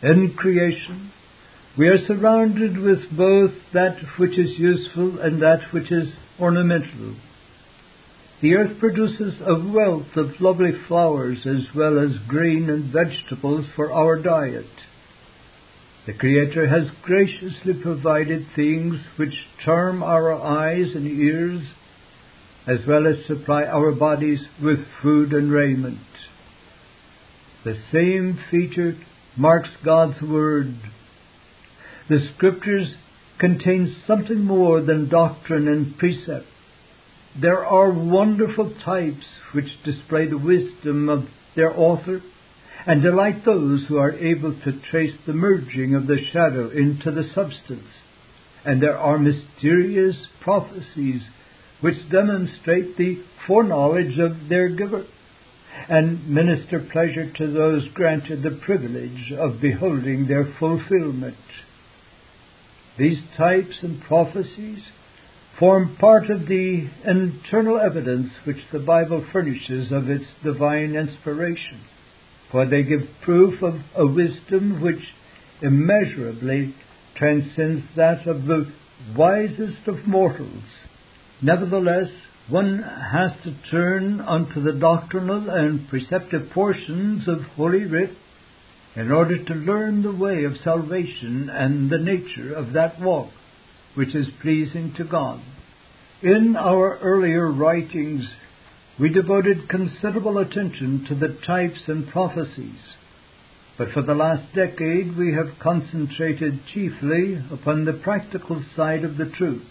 In 0.03 0.35
creation, 0.37 1.13
we 1.79 1.89
are 1.89 2.07
surrounded 2.07 2.79
with 2.79 2.99
both 3.17 3.53
that 3.73 3.97
which 4.19 4.39
is 4.39 4.59
useful 4.59 5.21
and 5.21 5.43
that 5.43 5.73
which 5.73 5.93
is 5.93 6.09
ornamental. 6.41 7.17
The 8.43 8.55
earth 8.55 8.79
produces 8.81 9.35
a 9.41 9.55
wealth 9.55 10.17
of 10.17 10.41
lovely 10.41 10.73
flowers 10.89 11.47
as 11.47 11.75
well 11.77 11.99
as 11.99 12.27
grain 12.27 12.71
and 12.71 12.93
vegetables 12.93 13.67
for 13.77 13.93
our 13.93 14.21
diet. 14.21 14.67
The 16.07 16.15
Creator 16.15 16.67
has 16.69 16.91
graciously 17.03 17.75
provided 17.75 18.47
things 18.57 18.97
which 19.17 19.35
charm 19.65 20.03
our 20.03 20.33
eyes 20.33 20.95
and 20.95 21.07
ears, 21.07 21.63
as 22.67 22.87
well 22.87 23.07
as 23.07 23.27
supply 23.27 23.65
our 23.65 23.93
bodies 23.93 24.41
with 24.63 24.87
food 25.03 25.33
and 25.33 25.53
raiment. 25.53 25.99
The 27.65 27.77
same 27.93 28.39
feature 28.51 28.97
marks 29.37 29.69
God's 29.85 30.23
Word. 30.23 30.75
The 32.09 32.27
Scriptures 32.35 32.95
contain 33.39 33.95
something 34.07 34.43
more 34.43 34.81
than 34.81 35.09
doctrine 35.09 35.69
and 35.69 35.99
precept. 35.99 36.47
There 37.39 37.65
are 37.65 37.93
wonderful 37.93 38.73
types 38.85 39.27
which 39.53 39.83
display 39.85 40.27
the 40.27 40.39
wisdom 40.39 41.09
of 41.09 41.29
their 41.55 41.79
author 41.79 42.23
and 42.87 43.03
delight 43.03 43.45
those 43.45 43.85
who 43.89 43.99
are 43.99 44.13
able 44.13 44.55
to 44.61 44.81
trace 44.91 45.15
the 45.27 45.33
merging 45.33 45.95
of 45.95 46.07
the 46.07 46.19
shadow 46.33 46.71
into 46.71 47.11
the 47.11 47.29
substance. 47.35 47.89
And 48.65 48.83
there 48.83 48.99
are 48.99 49.19
mysterious 49.19 50.17
prophecies 50.43 51.23
which 51.81 52.11
demonstrate 52.11 52.97
the 52.97 53.23
foreknowledge 53.47 54.19
of 54.19 54.49
their 54.49 54.69
giver 54.69 55.05
and 55.89 56.29
minister 56.29 56.87
pleasure 56.93 57.33
to 57.33 57.53
those 57.53 57.89
granted 57.95 58.43
the 58.43 58.61
privilege 58.65 59.33
of 59.39 59.61
beholding 59.61 60.27
their 60.27 60.55
fulfillment. 60.59 61.37
These 62.99 63.23
types 63.37 63.77
and 63.83 64.03
prophecies 64.03 64.81
form 65.59 65.97
part 65.97 66.29
of 66.31 66.47
the 66.49 66.89
internal 67.05 67.79
evidence 67.79 68.31
which 68.45 68.59
the 68.73 68.79
Bible 68.79 69.25
furnishes 69.33 69.91
of 69.93 70.09
its 70.09 70.25
divine 70.43 70.95
inspiration, 70.95 71.81
for 72.51 72.67
they 72.67 72.83
give 72.83 73.09
proof 73.25 73.63
of 73.63 73.75
a 73.97 74.07
wisdom 74.07 74.81
which 74.81 75.03
immeasurably 75.63 76.75
transcends 77.17 77.85
that 77.97 78.27
of 78.27 78.45
the 78.47 78.73
wisest 79.17 79.87
of 79.87 80.07
mortals. 80.07 80.65
Nevertheless, 81.43 82.09
one 82.49 82.83
has 82.83 83.33
to 83.45 83.55
turn 83.71 84.21
unto 84.21 84.63
the 84.63 84.79
doctrinal 84.79 85.49
and 85.51 85.89
preceptive 85.89 86.51
portions 86.53 87.29
of 87.29 87.43
Holy 87.57 87.85
Writ 87.85 88.11
in 88.97 89.13
order 89.13 89.43
to 89.45 89.55
learn 89.55 90.03
the 90.03 90.13
way 90.13 90.45
of 90.45 90.55
salvation 90.65 91.49
and 91.49 91.91
the 91.91 91.99
nature 91.99 92.53
of 92.53 92.73
that 92.73 93.01
walk 93.01 93.31
which 93.95 94.15
is 94.15 94.27
pleasing 94.43 94.93
to 94.97 95.05
God. 95.05 95.41
In 96.23 96.57
our 96.57 96.99
earlier 96.99 97.51
writings, 97.51 98.25
we 99.01 99.09
devoted 99.09 99.69
considerable 99.69 100.37
attention 100.37 101.07
to 101.09 101.15
the 101.15 101.35
types 101.47 101.81
and 101.87 102.07
prophecies, 102.09 102.79
but 103.79 103.91
for 103.93 104.03
the 104.03 104.15
last 104.15 104.55
decade 104.55 105.17
we 105.17 105.33
have 105.33 105.59
concentrated 105.59 106.61
chiefly 106.75 107.43
upon 107.51 107.87
the 107.87 107.95
practical 107.95 108.63
side 108.77 109.03
of 109.03 109.17
the 109.17 109.25
truth. 109.25 109.65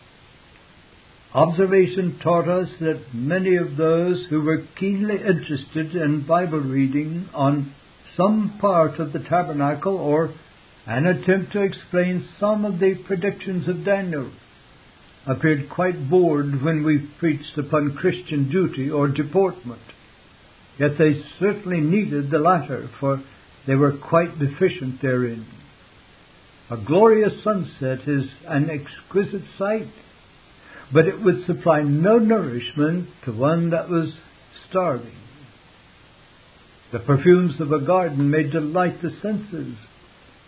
Observation 1.31 2.19
taught 2.23 2.49
us 2.49 2.69
that 2.79 3.13
many 3.13 3.55
of 3.55 3.77
those 3.77 4.25
who 4.31 4.41
were 4.41 4.65
keenly 4.79 5.17
interested 5.17 5.95
in 5.95 6.25
Bible 6.25 6.59
reading 6.59 7.29
on 7.35 7.71
some 8.17 8.57
part 8.59 8.99
of 8.99 9.13
the 9.13 9.19
tabernacle 9.19 9.95
or 9.95 10.33
an 10.87 11.05
attempt 11.05 11.51
to 11.53 11.61
explain 11.61 12.27
some 12.39 12.65
of 12.65 12.79
the 12.79 12.95
predictions 13.05 13.67
of 13.67 13.85
Daniel 13.85 14.31
appeared 15.25 15.69
quite 15.69 16.09
bored 16.09 16.63
when 16.63 16.83
we 16.83 17.09
preached 17.19 17.57
upon 17.57 17.95
Christian 17.95 18.49
duty 18.49 18.89
or 18.89 19.07
deportment. 19.07 19.81
Yet 20.79 20.97
they 20.97 21.21
certainly 21.39 21.81
needed 21.81 22.31
the 22.31 22.39
latter, 22.39 22.89
for 22.99 23.21
they 23.67 23.75
were 23.75 23.97
quite 23.97 24.39
deficient 24.39 25.01
therein. 25.01 25.45
A 26.71 26.77
glorious 26.77 27.43
sunset 27.43 28.07
is 28.07 28.25
an 28.47 28.69
exquisite 28.69 29.43
sight, 29.57 29.91
but 30.93 31.05
it 31.05 31.21
would 31.21 31.45
supply 31.45 31.81
no 31.81 32.17
nourishment 32.17 33.09
to 33.25 33.31
one 33.31 33.71
that 33.71 33.89
was 33.89 34.13
starving. 34.69 35.17
The 36.91 36.99
perfumes 36.99 37.59
of 37.59 37.71
a 37.71 37.81
garden 37.81 38.31
may 38.31 38.43
delight 38.43 39.01
the 39.01 39.11
senses, 39.21 39.75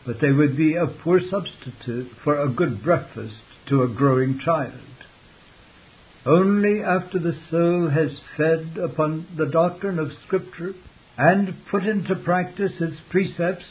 but 0.05 0.21
they 0.21 0.31
would 0.31 0.57
be 0.57 0.75
a 0.75 0.87
poor 0.87 1.19
substitute 1.29 2.11
for 2.23 2.39
a 2.39 2.49
good 2.49 2.83
breakfast 2.83 3.35
to 3.67 3.83
a 3.83 3.87
growing 3.87 4.39
child. 4.43 4.79
Only 6.25 6.81
after 6.83 7.19
the 7.19 7.33
soul 7.49 7.89
has 7.89 8.11
fed 8.37 8.77
upon 8.77 9.27
the 9.37 9.47
doctrine 9.47 9.97
of 9.97 10.11
Scripture 10.25 10.73
and 11.17 11.55
put 11.69 11.83
into 11.83 12.15
practice 12.15 12.73
its 12.79 12.97
precepts 13.09 13.65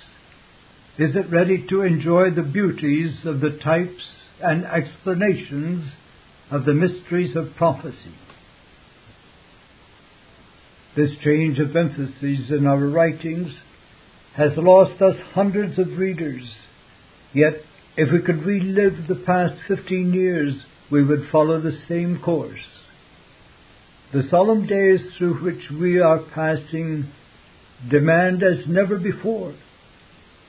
is 0.99 1.15
it 1.15 1.31
ready 1.31 1.65
to 1.69 1.83
enjoy 1.83 2.31
the 2.31 2.43
beauties 2.43 3.25
of 3.25 3.41
the 3.41 3.59
types 3.65 4.03
and 4.43 4.65
explanations 4.65 5.93
of 6.51 6.65
the 6.65 6.75
mysteries 6.75 7.37
of 7.37 7.55
prophecy. 7.57 8.15
This 10.97 11.11
change 11.23 11.59
of 11.59 11.75
emphasis 11.77 12.51
in 12.51 12.67
our 12.67 12.87
writings 12.87 13.53
has 14.37 14.51
lost 14.57 15.01
us 15.01 15.15
hundreds 15.35 15.79
of 15.79 15.97
readers. 15.97 16.43
Yet, 17.33 17.63
if 17.97 18.13
we 18.13 18.21
could 18.21 18.45
relive 18.45 19.07
the 19.09 19.23
past 19.27 19.55
15 19.69 20.13
years, 20.13 20.55
we 20.91 21.05
would 21.05 21.29
follow 21.31 21.61
the 21.61 21.79
same 21.89 22.19
course. 22.19 22.61
The 24.13 24.25
solemn 24.31 24.67
days 24.67 25.01
through 25.17 25.43
which 25.43 25.71
we 25.71 26.01
are 26.01 26.21
passing 26.35 27.11
demand 27.91 28.43
as 28.43 28.67
never 28.67 28.99
before 28.99 29.55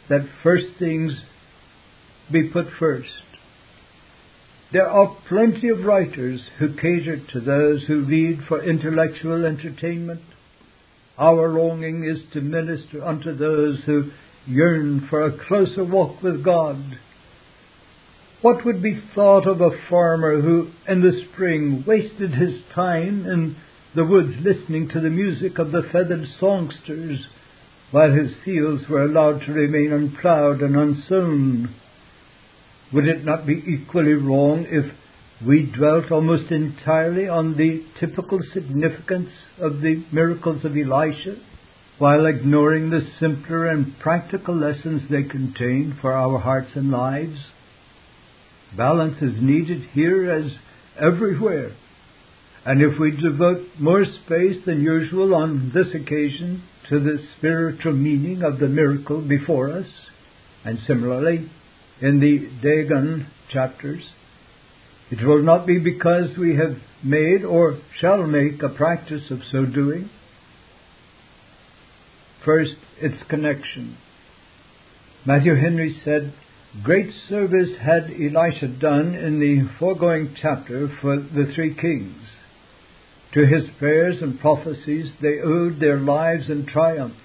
that 0.10 0.28
first 0.44 0.66
things 0.80 1.14
be 2.32 2.50
put 2.50 2.66
first. 2.80 3.10
There 4.74 4.90
are 4.90 5.18
plenty 5.28 5.70
of 5.70 5.84
writers 5.84 6.42
who 6.58 6.76
cater 6.76 7.22
to 7.34 7.40
those 7.40 7.84
who 7.88 8.06
read 8.06 8.40
for 8.48 8.64
intellectual 8.64 9.46
entertainment 9.46 10.22
our 11.22 11.50
longing 11.50 12.04
is 12.04 12.20
to 12.34 12.42
minister 12.42 13.04
unto 13.04 13.36
those 13.36 13.80
who 13.86 14.10
yearn 14.48 15.06
for 15.08 15.24
a 15.24 15.48
closer 15.48 15.84
walk 15.84 16.22
with 16.24 16.44
God. 16.44 16.78
What 18.42 18.66
would 18.66 18.82
be 18.82 19.00
thought 19.14 19.46
of 19.46 19.62
a 19.62 19.70
farmer 19.88 20.42
who, 20.42 20.70
in 20.88 21.02
the 21.02 21.26
spring, 21.32 21.84
wasted 21.86 22.34
his 22.34 22.62
time 22.74 23.28
in 23.28 23.56
the 23.94 24.04
woods 24.04 24.34
listening 24.42 24.90
to 24.90 25.00
the 25.00 25.12
music 25.12 25.60
of 25.60 25.72
the 25.72 25.84
feathered 25.84 26.26
songsters, 26.40 27.28
while 27.92 28.12
his 28.12 28.34
fields 28.44 28.90
were 28.90 29.04
allowed 29.04 29.42
to 29.42 29.54
remain 29.54 29.92
unplowed 29.94 30.62
and 30.62 30.76
unsown? 30.76 31.76
Would 32.92 33.08
it 33.08 33.24
not 33.24 33.46
be 33.46 33.64
equally 33.68 34.14
wrong 34.14 34.66
if 34.68 34.92
we 35.46 35.64
dwelt 35.64 36.12
almost 36.12 36.52
entirely 36.52 37.28
on 37.28 37.58
the 37.58 37.84
typical 38.00 38.40
significance 38.54 39.30
of 39.60 39.82
the 39.82 40.04
miracles 40.12 40.66
of 40.66 40.76
Elisha, 40.76 41.36
while 42.00 42.26
ignoring 42.26 42.90
the 42.90 43.08
simpler 43.20 43.68
and 43.68 44.00
practical 44.00 44.56
lessons 44.56 45.04
they 45.12 45.24
contain 45.24 45.96
for 46.02 46.14
our 46.14 46.40
hearts 46.40 46.72
and 46.76 46.90
lives. 46.90 47.38
Balance 48.76 49.22
is 49.22 49.42
needed 49.42 49.90
here 49.94 50.32
as 50.32 50.52
everywhere, 51.00 51.72
and 52.66 52.82
if 52.82 53.00
we 53.00 53.12
devote 53.12 53.68
more 53.80 54.06
space 54.06 54.64
than 54.66 54.82
usual 54.82 55.36
on 55.36 55.72
this 55.74 55.94
occasion 55.94 56.64
to 56.90 57.00
the 57.00 57.18
spiritual 57.38 57.94
meaning 57.94 58.44
of 58.44 58.60
the 58.60 58.68
miracle 58.68 59.22
before 59.22 59.72
us, 59.72 59.88
and 60.64 60.80
similarly 60.88 61.50
in 62.02 62.20
the 62.20 62.50
Dagon 62.62 63.28
chapters, 63.52 64.04
It 65.12 65.28
will 65.28 65.44
not 65.44 65.68
be 65.68 65.78
because 65.78 66.38
we 66.38 66.56
have 66.56 66.78
made 67.04 67.44
or 67.44 67.80
shall 68.00 68.26
make 68.26 68.64
a 68.64 68.70
practice 68.70 69.24
of 69.30 69.40
so 69.52 69.66
doing. 69.66 70.10
First, 72.46 72.78
its 73.02 73.22
connection. 73.30 73.98
Matthew 75.26 75.56
Henry 75.56 76.00
said, 76.06 76.34
Great 76.84 77.12
service 77.28 77.70
had 77.82 78.10
Elisha 78.10 78.68
done 78.70 79.14
in 79.14 79.42
the 79.42 79.70
foregoing 79.78 80.34
chapter 80.42 80.88
for 81.02 81.18
the 81.18 81.52
three 81.54 81.76
kings. 81.76 82.24
To 83.34 83.46
his 83.46 83.70
prayers 83.78 84.22
and 84.22 84.40
prophecies 84.40 85.12
they 85.22 85.42
owed 85.42 85.82
their 85.82 86.00
lives 86.00 86.50
and 86.50 86.66
triumph. 86.66 87.16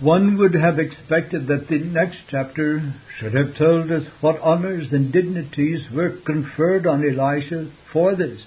One 0.00 0.38
would 0.38 0.54
have 0.54 0.78
expected 0.78 1.48
that 1.48 1.66
the 1.68 1.80
next 1.80 2.18
chapter 2.30 2.94
should 3.18 3.34
have 3.34 3.58
told 3.58 3.90
us 3.90 4.04
what 4.20 4.40
honors 4.40 4.86
and 4.92 5.12
dignities 5.12 5.90
were 5.92 6.18
conferred 6.24 6.86
on 6.86 7.02
Elisha 7.02 7.72
for 7.92 8.14
this. 8.14 8.40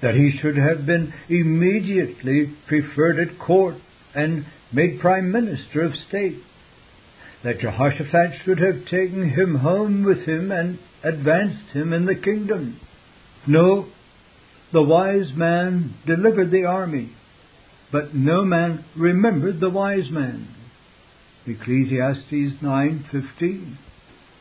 That 0.00 0.14
he 0.14 0.38
should 0.40 0.56
have 0.56 0.86
been 0.86 1.12
immediately 1.28 2.56
preferred 2.66 3.20
at 3.20 3.38
court 3.38 3.76
and 4.14 4.46
made 4.72 5.00
prime 5.00 5.30
minister 5.30 5.82
of 5.82 5.92
state. 6.08 6.38
That 7.42 7.60
Jehoshaphat 7.60 8.42
should 8.44 8.58
have 8.58 8.84
taken 8.86 9.30
him 9.30 9.56
home 9.56 10.04
with 10.04 10.26
him 10.26 10.52
and 10.52 10.78
advanced 11.02 11.72
him 11.72 11.92
in 11.92 12.04
the 12.04 12.14
kingdom. 12.14 12.78
No, 13.46 13.86
the 14.72 14.82
wise 14.82 15.32
man 15.34 15.94
delivered 16.06 16.50
the 16.50 16.64
army 16.64 17.12
but 17.92 18.14
no 18.14 18.44
man 18.44 18.84
remembered 18.96 19.60
the 19.60 19.70
wise 19.70 20.10
man. 20.10 20.48
Ecclesiastes 21.46 22.62
9:15. 22.62 23.76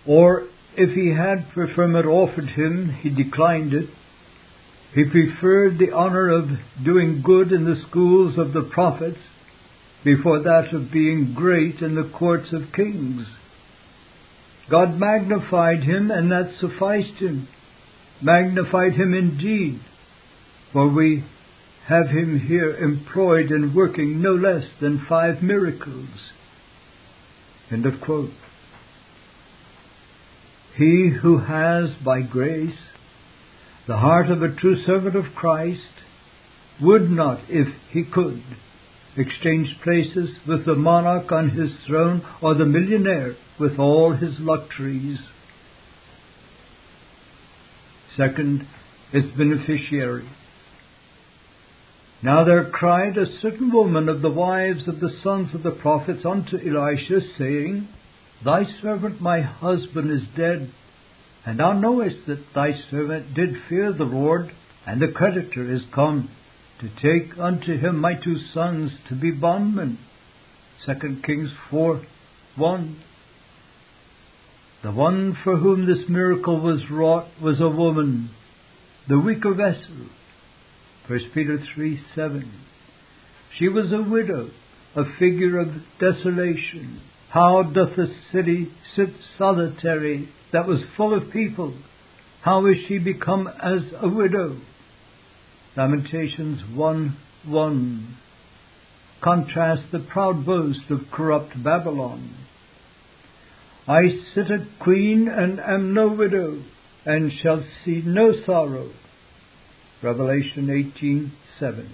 Or 0.05 0.43
if 0.75 0.91
he 0.93 1.09
had 1.09 1.49
preferment 1.51 2.05
offered 2.05 2.49
him, 2.49 2.89
he 3.01 3.09
declined 3.09 3.73
it. 3.73 3.89
He 4.93 5.03
preferred 5.03 5.77
the 5.77 5.91
honor 5.91 6.29
of 6.29 6.49
doing 6.83 7.21
good 7.23 7.51
in 7.51 7.65
the 7.65 7.81
schools 7.87 8.37
of 8.37 8.53
the 8.53 8.63
prophets 8.63 9.19
before 10.03 10.39
that 10.43 10.73
of 10.73 10.91
being 10.91 11.33
great 11.35 11.81
in 11.81 11.95
the 11.95 12.09
courts 12.17 12.47
of 12.53 12.73
kings. 12.73 13.27
God 14.69 14.99
magnified 14.99 15.83
him, 15.83 16.11
and 16.11 16.31
that 16.31 16.51
sufficed 16.59 17.19
him. 17.19 17.47
Magnified 18.21 18.93
him 18.93 19.13
indeed, 19.13 19.81
for 20.71 20.87
we 20.89 21.25
have 21.87 22.07
him 22.07 22.39
here 22.47 22.75
employed 22.75 23.51
in 23.51 23.73
working 23.73 24.21
no 24.21 24.31
less 24.31 24.63
than 24.79 25.05
five 25.09 25.41
miracles. 25.41 26.09
End 27.71 27.85
of 27.85 27.99
quote. 28.01 28.31
He 30.77 31.11
who 31.21 31.39
has, 31.39 31.89
by 32.05 32.21
grace, 32.21 32.77
the 33.87 33.97
heart 33.97 34.29
of 34.29 34.43
a 34.43 34.55
true 34.55 34.83
servant 34.85 35.15
of 35.15 35.35
Christ, 35.35 35.81
would 36.81 37.09
not, 37.09 37.39
if 37.49 37.67
he 37.91 38.03
could, 38.03 38.43
exchange 39.19 39.75
places 39.83 40.29
with 40.47 40.65
the 40.65 40.75
monarch 40.75 41.31
on 41.31 41.49
his 41.49 41.71
throne 41.85 42.25
or 42.41 42.55
the 42.55 42.65
millionaire 42.65 43.35
with 43.59 43.77
all 43.77 44.13
his 44.13 44.39
luxuries. 44.39 45.19
Second, 48.15 48.65
its 49.13 49.27
beneficiary. 49.37 50.27
Now 52.21 52.43
there 52.43 52.69
cried 52.69 53.17
a 53.17 53.39
certain 53.41 53.71
woman 53.71 54.09
of 54.09 54.21
the 54.21 54.29
wives 54.29 54.87
of 54.87 54.99
the 54.99 55.11
sons 55.23 55.53
of 55.53 55.63
the 55.63 55.71
prophets 55.71 56.25
unto 56.25 56.57
Elisha, 56.57 57.21
saying, 57.37 57.87
Thy 58.43 58.63
servant 58.81 59.21
my 59.21 59.41
husband 59.41 60.11
is 60.11 60.27
dead, 60.35 60.71
and 61.45 61.59
thou 61.59 61.73
knowest 61.73 62.17
that 62.27 62.53
thy 62.53 62.71
servant 62.91 63.33
did 63.33 63.55
fear 63.69 63.93
the 63.93 64.03
Lord, 64.03 64.51
and 64.85 65.01
the 65.01 65.13
creditor 65.13 65.73
is 65.73 65.81
come 65.93 66.29
to 66.79 66.89
take 67.01 67.37
unto 67.37 67.77
him 67.77 67.99
my 67.99 68.13
two 68.13 68.37
sons 68.53 68.91
to 69.09 69.15
be 69.15 69.31
bondmen. 69.31 69.99
2 70.85 71.21
Kings 71.25 71.49
4 71.69 72.01
1. 72.55 73.03
The 74.83 74.91
one 74.91 75.37
for 75.43 75.57
whom 75.57 75.85
this 75.85 76.07
miracle 76.07 76.59
was 76.59 76.89
wrought 76.89 77.27
was 77.41 77.59
a 77.59 77.67
woman, 77.67 78.29
the 79.09 79.19
weaker 79.19 79.53
vessel 79.53 80.07
1 81.07 81.19
Peter 81.33 81.59
3 81.75 82.01
7. 82.15 82.51
She 83.57 83.67
was 83.67 83.91
a 83.91 84.09
widow, 84.09 84.51
a 84.95 85.03
figure 85.17 85.59
of 85.59 85.69
desolation. 85.99 87.01
How 87.29 87.63
doth 87.63 87.95
the 87.95 88.13
city 88.31 88.71
sit 88.95 89.09
solitary 89.37 90.29
that 90.53 90.67
was 90.67 90.79
full 90.95 91.13
of 91.13 91.31
people? 91.31 91.75
How 92.41 92.65
is 92.67 92.77
she 92.87 92.99
become 92.99 93.47
as 93.47 93.81
a 94.01 94.07
widow? 94.07 94.59
Lamentations 95.79 96.59
1 96.75 97.17
1. 97.45 98.17
Contrast 99.23 99.83
the 99.93 99.99
proud 99.99 100.45
boast 100.45 100.89
of 100.89 101.09
corrupt 101.09 101.63
Babylon. 101.63 102.35
I 103.87 104.01
sit 104.35 104.51
a 104.51 104.67
queen 104.83 105.29
and 105.29 105.57
am 105.57 105.93
no 105.93 106.09
widow, 106.09 106.61
and 107.05 107.31
shall 107.41 107.63
see 107.85 108.01
no 108.05 108.33
sorrow. 108.45 108.89
Revelation 110.03 110.67
18:7. 110.67 111.87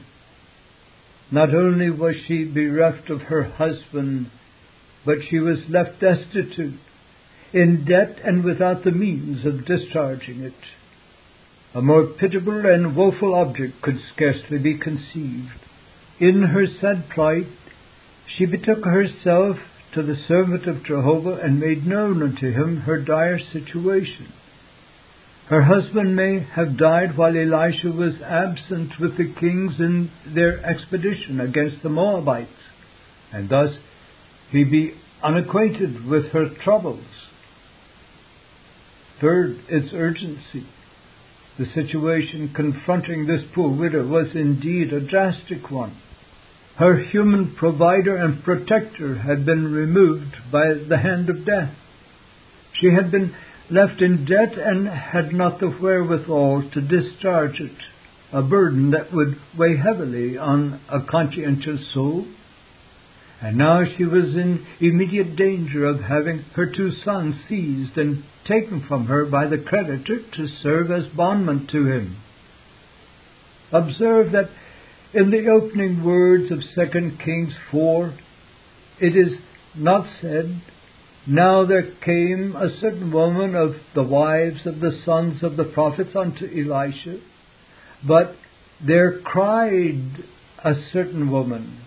Not 1.29 1.53
only 1.53 1.91
was 1.91 2.15
she 2.27 2.43
bereft 2.43 3.11
of 3.11 3.21
her 3.21 3.43
husband, 3.43 4.31
but 5.05 5.19
she 5.29 5.37
was 5.37 5.59
left 5.69 5.99
destitute, 6.01 6.79
in 7.53 7.85
debt 7.85 8.17
and 8.23 8.43
without 8.43 8.83
the 8.83 8.89
means 8.89 9.45
of 9.45 9.67
discharging 9.67 10.39
it. 10.39 10.55
A 11.75 11.81
more 11.81 12.05
pitiable 12.05 12.65
and 12.65 12.95
woeful 12.95 13.35
object 13.35 13.81
could 13.81 13.99
scarcely 14.13 14.57
be 14.57 14.77
conceived. 14.77 15.59
In 16.21 16.41
her 16.41 16.67
sad 16.67 17.09
plight, 17.09 17.47
she 18.25 18.45
betook 18.45 18.85
herself 18.85 19.57
to 19.93 20.01
the 20.01 20.15
servant 20.25 20.67
of 20.67 20.85
Jehovah 20.85 21.37
and 21.43 21.59
made 21.59 21.85
known 21.85 22.23
unto 22.23 22.49
him 22.49 22.77
her 22.81 23.01
dire 23.01 23.39
situation. 23.39 24.31
Her 25.47 25.63
husband 25.63 26.15
may 26.15 26.39
have 26.55 26.77
died 26.77 27.17
while 27.17 27.35
Elisha 27.35 27.89
was 27.89 28.21
absent 28.21 28.93
with 28.97 29.17
the 29.17 29.33
kings 29.37 29.73
in 29.77 30.11
their 30.33 30.63
expedition 30.65 31.41
against 31.41 31.83
the 31.83 31.89
Moabites, 31.89 32.49
and 33.33 33.49
thus 33.49 33.77
he 34.49 34.63
be 34.63 34.93
unacquainted 35.21 36.05
with 36.05 36.27
her 36.31 36.49
troubles. 36.63 37.05
Third, 39.19 39.59
its 39.67 39.93
urgency. 39.93 40.65
The 41.57 41.65
situation 41.65 42.51
confronting 42.53 43.25
this 43.25 43.43
poor 43.53 43.69
widow 43.69 44.05
was 44.05 44.35
indeed 44.35 44.91
a 44.91 44.99
drastic 44.99 45.71
one. 45.71 45.95
Her 46.77 46.97
human 46.97 47.55
provider 47.55 48.17
and 48.17 48.43
protector 48.43 49.15
had 49.15 49.45
been 49.45 49.71
removed 49.71 50.35
by 50.51 50.73
the 50.73 50.97
hand 50.97 51.29
of 51.29 51.45
death. 51.45 51.73
She 52.73 52.91
had 52.91 53.09
been 53.09 53.33
left 53.69 54.01
in 54.01 54.25
debt 54.25 54.57
and 54.57 54.87
had 54.87 55.33
not 55.33 55.59
the 55.59 55.69
wherewithal 55.69 56.69
to 56.73 56.81
discharge 56.81 57.61
it, 57.61 57.77
a 58.33 58.41
burden 58.41 58.91
that 58.91 59.13
would 59.13 59.37
weigh 59.57 59.77
heavily 59.77 60.37
on 60.37 60.81
a 60.89 60.99
conscientious 61.01 61.89
soul. 61.93 62.25
And 63.41 63.57
now 63.57 63.83
she 63.97 64.05
was 64.05 64.35
in 64.35 64.65
immediate 64.79 65.35
danger 65.35 65.85
of 65.85 66.01
having 66.01 66.45
her 66.55 66.71
two 66.71 66.91
sons 67.03 67.35
seized 67.49 67.97
and 67.97 68.23
taken 68.47 68.85
from 68.87 69.07
her 69.07 69.25
by 69.25 69.47
the 69.47 69.57
creditor 69.57 70.19
to 70.35 70.47
serve 70.63 70.91
as 70.91 71.05
bondmen 71.07 71.67
to 71.71 71.87
him. 71.87 72.17
Observe 73.71 74.31
that 74.31 74.49
in 75.13 75.31
the 75.31 75.47
opening 75.47 76.03
words 76.03 76.51
of 76.51 76.59
2 76.75 77.17
Kings 77.23 77.53
4, 77.71 78.13
it 78.99 79.15
is 79.15 79.39
not 79.75 80.07
said, 80.21 80.61
now 81.27 81.65
there 81.65 81.91
came 82.03 82.55
a 82.55 82.79
certain 82.79 83.11
woman 83.11 83.55
of 83.55 83.75
the 83.95 84.03
wives 84.03 84.65
of 84.65 84.79
the 84.79 85.01
sons 85.03 85.41
of 85.43 85.57
the 85.57 85.63
prophets 85.63 86.15
unto 86.15 86.45
Elisha, 86.45 87.19
but 88.07 88.35
there 88.85 89.19
cried 89.19 90.23
a 90.63 90.73
certain 90.93 91.31
woman, 91.31 91.84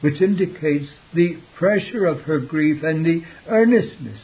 which 0.00 0.20
indicates 0.20 0.86
the 1.14 1.36
pressure 1.58 2.06
of 2.06 2.22
her 2.22 2.38
grief 2.38 2.82
and 2.82 3.04
the 3.04 3.22
earnestness 3.48 4.18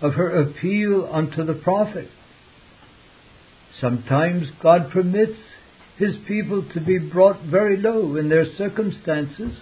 of 0.00 0.14
her 0.14 0.40
appeal 0.40 1.08
unto 1.12 1.44
the 1.44 1.54
prophet. 1.54 2.08
Sometimes 3.80 4.48
God 4.62 4.90
permits 4.90 5.38
His 5.98 6.16
people 6.26 6.66
to 6.74 6.80
be 6.80 6.98
brought 6.98 7.42
very 7.42 7.76
low 7.76 8.16
in 8.16 8.28
their 8.28 8.46
circumstances 8.56 9.56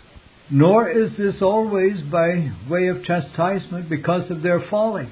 nor 0.50 0.88
is 0.88 1.10
this 1.18 1.42
always 1.42 2.00
by 2.10 2.50
way 2.68 2.88
of 2.88 3.04
chastisement 3.04 3.88
because 3.90 4.30
of 4.30 4.42
their 4.42 4.60
folly. 4.70 5.08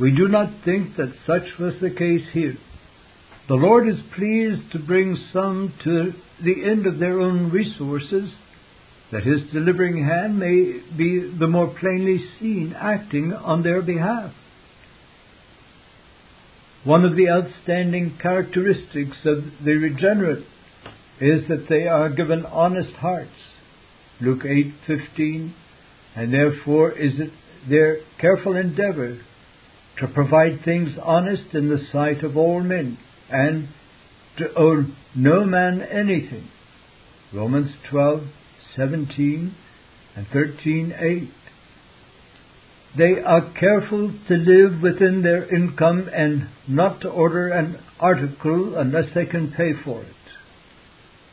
We 0.00 0.14
do 0.14 0.28
not 0.28 0.64
think 0.64 0.96
that 0.96 1.14
such 1.26 1.58
was 1.58 1.74
the 1.80 1.90
case 1.90 2.26
here. 2.32 2.56
The 3.48 3.54
Lord 3.54 3.88
is 3.88 4.00
pleased 4.16 4.72
to 4.72 4.78
bring 4.78 5.16
some 5.32 5.72
to 5.84 6.12
the 6.42 6.64
end 6.64 6.86
of 6.86 6.98
their 6.98 7.20
own 7.20 7.50
resources, 7.50 8.30
that 9.12 9.24
His 9.24 9.42
delivering 9.52 10.04
hand 10.04 10.38
may 10.38 10.80
be 10.96 11.32
the 11.38 11.46
more 11.46 11.74
plainly 11.78 12.18
seen 12.38 12.74
acting 12.78 13.32
on 13.32 13.62
their 13.62 13.82
behalf. 13.82 14.32
One 16.84 17.04
of 17.04 17.16
the 17.16 17.28
outstanding 17.28 18.18
characteristics 18.22 19.16
of 19.24 19.44
the 19.64 19.74
regenerate 19.74 20.46
is 21.20 21.48
that 21.48 21.66
they 21.68 21.86
are 21.86 22.10
given 22.10 22.46
honest 22.46 22.92
hearts. 22.94 23.30
Luke 24.20 24.44
8:15 24.44 25.52
and 26.14 26.32
therefore 26.32 26.92
is 26.92 27.18
it 27.18 27.32
their 27.68 27.98
careful 28.20 28.56
endeavor 28.56 29.18
to 29.98 30.06
provide 30.06 30.64
things 30.64 30.96
honest 31.02 31.54
in 31.54 31.68
the 31.68 31.84
sight 31.92 32.22
of 32.22 32.36
all 32.36 32.60
men 32.60 32.98
and 33.30 33.68
to 34.38 34.44
owe 34.56 34.84
no 35.14 35.44
man 35.44 35.82
anything. 35.82 36.48
Romans 37.32 37.70
12:17 38.76 39.52
and 40.14 40.26
13:8 40.28 41.28
they 42.96 43.20
are 43.22 43.52
careful 43.60 44.10
to 44.28 44.34
live 44.34 44.80
within 44.80 45.22
their 45.22 45.44
income 45.54 46.08
and 46.14 46.48
not 46.66 47.02
to 47.02 47.08
order 47.08 47.48
an 47.48 47.78
article 48.00 48.76
unless 48.76 49.12
they 49.14 49.26
can 49.26 49.52
pay 49.52 49.72
for 49.84 50.02
it. 50.02 50.16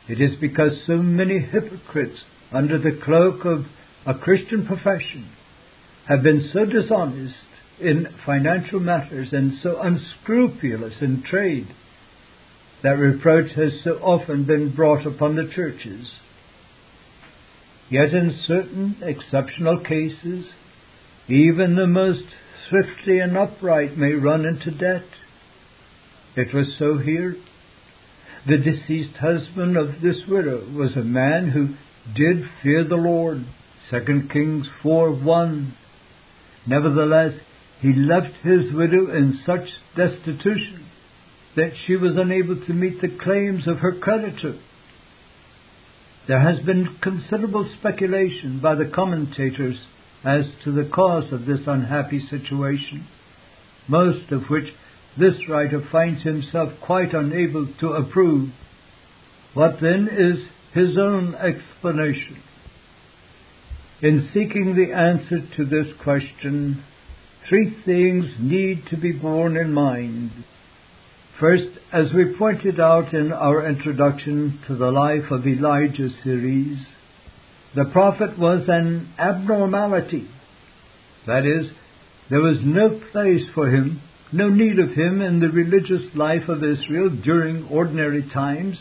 It 0.08 0.20
is 0.20 0.36
because 0.38 0.72
so 0.86 0.98
many 0.98 1.38
hypocrites, 1.38 2.20
under 2.52 2.78
the 2.78 3.00
cloak 3.02 3.46
of 3.46 3.64
a 4.06 4.18
Christian 4.18 4.66
profession, 4.66 5.30
have 6.06 6.22
been 6.22 6.50
so 6.52 6.66
dishonest 6.66 7.34
in 7.80 8.08
financial 8.26 8.80
matters 8.80 9.28
and 9.32 9.52
so 9.62 9.80
unscrupulous 9.80 11.00
in 11.00 11.22
trade 11.22 11.68
that 12.82 12.98
reproach 12.98 13.52
has 13.52 13.72
so 13.82 13.92
often 13.92 14.44
been 14.44 14.74
brought 14.74 15.06
upon 15.06 15.36
the 15.36 15.50
churches. 15.54 16.10
Yet 17.90 18.14
in 18.14 18.38
certain 18.46 18.96
exceptional 19.02 19.80
cases, 19.80 20.46
even 21.28 21.76
the 21.76 21.86
most 21.86 22.24
thrifty 22.68 23.18
and 23.18 23.36
upright 23.36 23.96
may 23.96 24.12
run 24.12 24.44
into 24.44 24.70
debt. 24.70 25.04
It 26.36 26.54
was 26.54 26.66
so 26.78 26.98
here. 26.98 27.36
The 28.46 28.58
deceased 28.58 29.16
husband 29.18 29.76
of 29.76 30.00
this 30.02 30.16
widow 30.28 30.66
was 30.72 30.96
a 30.96 31.02
man 31.02 31.50
who 31.50 31.68
did 32.14 32.44
fear 32.62 32.84
the 32.84 32.96
Lord. 32.96 33.46
2 33.90 34.28
Kings 34.32 34.66
4 34.82 35.12
1. 35.12 35.74
Nevertheless, 36.66 37.32
he 37.80 37.92
left 37.92 38.34
his 38.42 38.72
widow 38.72 39.10
in 39.14 39.40
such 39.44 39.68
destitution 39.96 40.86
that 41.56 41.72
she 41.86 41.96
was 41.96 42.16
unable 42.16 42.56
to 42.66 42.72
meet 42.72 43.00
the 43.00 43.16
claims 43.22 43.68
of 43.68 43.78
her 43.78 43.92
creditor. 43.92 44.58
There 46.26 46.40
has 46.40 46.64
been 46.64 46.96
considerable 47.02 47.68
speculation 47.78 48.60
by 48.60 48.76
the 48.76 48.86
commentators 48.86 49.76
as 50.24 50.44
to 50.64 50.72
the 50.72 50.88
cause 50.88 51.30
of 51.32 51.44
this 51.44 51.60
unhappy 51.66 52.20
situation, 52.30 53.06
most 53.88 54.32
of 54.32 54.44
which 54.48 54.72
this 55.18 55.34
writer 55.48 55.86
finds 55.92 56.22
himself 56.22 56.72
quite 56.80 57.12
unable 57.12 57.68
to 57.80 57.88
approve. 57.88 58.50
What 59.52 59.80
then 59.82 60.08
is 60.10 60.48
his 60.72 60.96
own 60.96 61.34
explanation? 61.34 62.42
In 64.00 64.28
seeking 64.32 64.74
the 64.74 64.92
answer 64.94 65.40
to 65.56 65.64
this 65.64 65.92
question, 66.02 66.82
three 67.48 67.76
things 67.84 68.24
need 68.40 68.86
to 68.90 68.96
be 68.96 69.12
borne 69.12 69.56
in 69.56 69.72
mind. 69.72 70.30
First, 71.40 71.66
as 71.92 72.12
we 72.14 72.36
pointed 72.38 72.78
out 72.78 73.12
in 73.12 73.32
our 73.32 73.68
introduction 73.68 74.60
to 74.68 74.76
the 74.76 74.92
Life 74.92 75.32
of 75.32 75.44
Elijah 75.44 76.10
series, 76.22 76.78
the 77.74 77.86
prophet 77.86 78.38
was 78.38 78.64
an 78.68 79.12
abnormality. 79.18 80.28
That 81.26 81.44
is, 81.44 81.72
there 82.30 82.40
was 82.40 82.58
no 82.62 83.00
place 83.10 83.42
for 83.52 83.68
him, 83.68 84.00
no 84.32 84.48
need 84.48 84.78
of 84.78 84.90
him 84.90 85.20
in 85.20 85.40
the 85.40 85.48
religious 85.48 86.14
life 86.14 86.48
of 86.48 86.62
Israel 86.62 87.10
during 87.24 87.66
ordinary 87.66 88.22
times. 88.32 88.78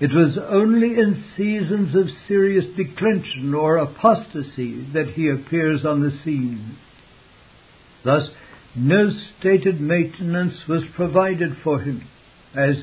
It 0.00 0.10
was 0.14 0.38
only 0.48 0.90
in 0.90 1.24
seasons 1.36 1.96
of 1.96 2.06
serious 2.28 2.64
declension 2.76 3.54
or 3.54 3.78
apostasy 3.78 4.86
that 4.92 5.14
he 5.16 5.28
appears 5.28 5.84
on 5.84 6.00
the 6.00 6.16
scene. 6.24 6.78
Thus, 8.04 8.22
no 8.76 9.10
stated 9.38 9.80
maintenance 9.80 10.54
was 10.68 10.82
provided 10.94 11.56
for 11.64 11.80
him, 11.80 12.06
as 12.54 12.76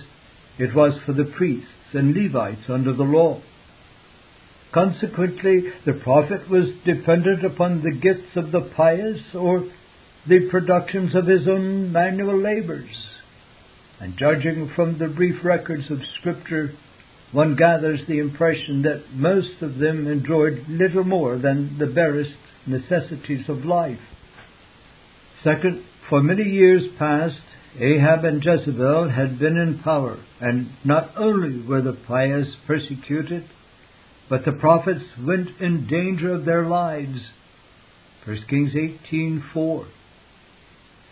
it 0.57 0.75
was 0.75 0.93
for 1.05 1.13
the 1.13 1.31
priests 1.37 1.93
and 1.93 2.15
Levites 2.15 2.69
under 2.69 2.93
the 2.93 3.03
law. 3.03 3.41
Consequently, 4.73 5.63
the 5.85 5.93
prophet 5.93 6.49
was 6.49 6.67
dependent 6.85 7.45
upon 7.45 7.81
the 7.81 7.95
gifts 7.95 8.35
of 8.35 8.51
the 8.51 8.61
pious 8.75 9.21
or 9.33 9.69
the 10.27 10.49
productions 10.49 11.15
of 11.15 11.25
his 11.25 11.47
own 11.47 11.91
manual 11.91 12.37
labors. 12.37 12.89
And 13.99 14.17
judging 14.17 14.71
from 14.75 14.99
the 14.99 15.07
brief 15.07 15.43
records 15.43 15.89
of 15.89 15.99
Scripture, 16.19 16.73
one 17.31 17.55
gathers 17.55 18.01
the 18.07 18.19
impression 18.19 18.83
that 18.83 19.13
most 19.13 19.61
of 19.61 19.77
them 19.77 20.07
enjoyed 20.07 20.65
little 20.67 21.03
more 21.03 21.37
than 21.37 21.77
the 21.79 21.87
barest 21.87 22.35
necessities 22.65 23.47
of 23.49 23.65
life. 23.65 23.99
Second, 25.43 25.83
for 26.09 26.21
many 26.21 26.43
years 26.43 26.83
past, 26.97 27.41
Ahab 27.79 28.25
and 28.25 28.43
Jezebel 28.43 29.09
had 29.09 29.37
been 29.37 29.57
in 29.57 29.79
power, 29.79 30.17
and 30.41 30.69
not 30.83 31.11
only 31.15 31.61
were 31.61 31.81
the 31.81 31.93
pious 32.07 32.47
persecuted, 32.65 33.43
but 34.29 34.45
the 34.45 34.51
prophets 34.51 35.03
went 35.23 35.49
in 35.59 35.87
danger 35.87 36.33
of 36.33 36.45
their 36.45 36.65
lives. 36.65 37.19
1 38.25 38.37
Kings 38.49 38.73
18:4. 38.73 39.85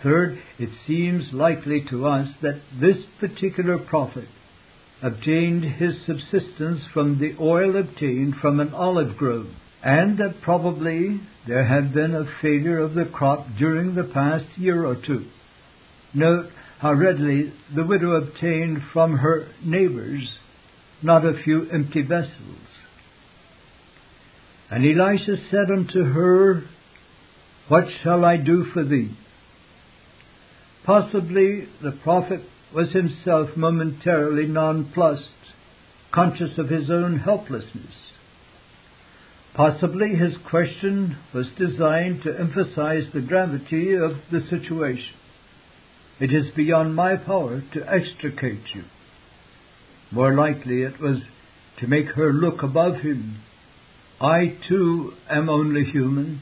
Third, 0.04 0.40
it 0.60 0.70
seems 0.86 1.32
likely 1.32 1.82
to 1.90 2.08
us 2.08 2.28
that 2.42 2.62
this 2.80 2.98
particular 3.20 3.78
prophet 3.78 4.28
obtained 5.02 5.64
his 5.64 5.96
subsistence 6.06 6.82
from 6.94 7.20
the 7.20 7.36
oil 7.40 7.78
obtained 7.78 8.36
from 8.42 8.60
an 8.60 8.74
olive 8.74 9.18
grove, 9.18 9.48
and 9.86 10.17
that 10.17 10.41
probably 10.41 11.21
there 11.48 11.67
had 11.67 11.93
been 11.93 12.15
a 12.15 12.26
failure 12.41 12.80
of 12.80 12.95
the 12.95 13.06
crop 13.06 13.45
during 13.60 13.93
the 13.93 14.04
past 14.04 14.45
year 14.58 14.84
or 14.84 14.95
two. 14.95 15.28
Note 16.12 16.48
how 16.80 16.91
readily 16.91 17.54
the 17.74 17.86
widow 17.86 18.13
obtained 18.15 18.80
from 18.91 19.17
her 19.17 19.48
neighbors 19.63 20.28
not 21.04 21.24
a 21.24 21.39
few 21.43 21.69
empty 21.69 22.02
vessels. 22.02 22.58
And 24.71 24.84
Elisha 24.84 25.36
said 25.52 25.69
unto 25.71 26.04
her, 26.04 26.63
What 27.67 27.84
shall 28.02 28.26
I 28.26 28.38
do 28.38 28.65
for 28.74 28.84
thee? 28.84 29.15
Possibly 30.84 31.67
the 31.84 31.98
prophet 32.04 32.41
was 32.74 32.91
himself 32.91 33.50
momentarily 33.56 34.48
nonplussed, 34.48 35.30
conscious 36.12 36.58
of 36.58 36.69
his 36.69 36.89
own 36.89 37.19
helplessness. 37.19 37.93
Possibly 39.56 40.15
his 40.15 40.36
question 40.50 41.18
was 41.34 41.48
designed 41.58 42.24
to 42.24 42.38
emphasize 42.38 43.06
the 43.13 43.22
gravity 43.22 43.94
of 43.94 44.12
the 44.32 44.41
situation. 44.50 45.13
It 46.20 46.34
is 46.34 46.54
beyond 46.56 46.96
my 46.96 47.15
power 47.15 47.63
to 47.74 47.89
extricate 47.89 48.63
you. 48.74 48.84
More 50.12 50.34
likely 50.34 50.82
it 50.84 51.00
was 51.00 51.22
to 51.80 51.88
make 51.88 52.08
her 52.15 52.32
look 52.34 52.63
above 52.63 52.98
him 52.98 53.38
I 54.20 54.58
too 54.68 55.13
am 55.30 55.50
only 55.50 55.84
human. 55.84 56.41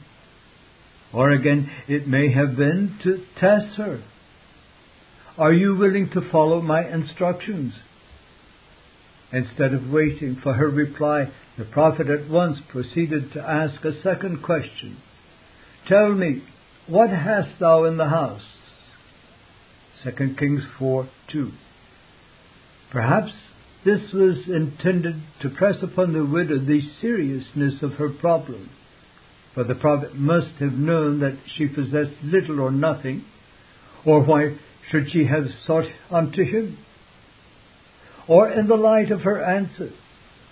Or 1.12 1.30
again, 1.30 1.70
it 1.88 2.06
may 2.06 2.32
have 2.32 2.56
been 2.56 2.98
to 3.02 3.24
test 3.40 3.76
her. 3.76 4.02
Are 5.36 5.52
you 5.52 5.76
willing 5.76 6.10
to 6.10 6.30
follow 6.30 6.60
my 6.60 6.88
instructions? 6.88 7.74
Instead 9.34 9.74
of 9.74 9.90
waiting 9.90 10.36
for 10.40 10.54
her 10.54 10.68
reply, 10.70 11.28
the 11.58 11.64
prophet 11.64 12.08
at 12.08 12.30
once 12.30 12.58
proceeded 12.68 13.32
to 13.32 13.40
ask 13.40 13.84
a 13.84 14.00
second 14.00 14.40
question. 14.44 14.96
Tell 15.88 16.12
me, 16.14 16.44
what 16.86 17.10
hast 17.10 17.58
thou 17.58 17.82
in 17.82 17.96
the 17.96 18.08
house? 18.08 18.44
2 20.04 20.36
Kings 20.38 20.62
4 20.78 21.08
2. 21.32 21.50
Perhaps 22.92 23.32
this 23.84 24.12
was 24.12 24.36
intended 24.46 25.20
to 25.42 25.50
press 25.50 25.82
upon 25.82 26.12
the 26.12 26.24
widow 26.24 26.58
the 26.58 26.82
seriousness 27.00 27.82
of 27.82 27.94
her 27.94 28.10
problem, 28.10 28.70
for 29.52 29.64
the 29.64 29.74
prophet 29.74 30.14
must 30.14 30.52
have 30.60 30.74
known 30.74 31.18
that 31.20 31.38
she 31.56 31.66
possessed 31.66 32.22
little 32.22 32.60
or 32.60 32.70
nothing, 32.70 33.24
or 34.06 34.22
why 34.22 34.56
should 34.90 35.10
she 35.10 35.24
have 35.24 35.46
sought 35.66 35.86
unto 36.08 36.44
him? 36.44 36.78
Or 38.26 38.50
in 38.50 38.68
the 38.68 38.76
light 38.76 39.10
of 39.10 39.22
her 39.22 39.42
answer, 39.42 39.90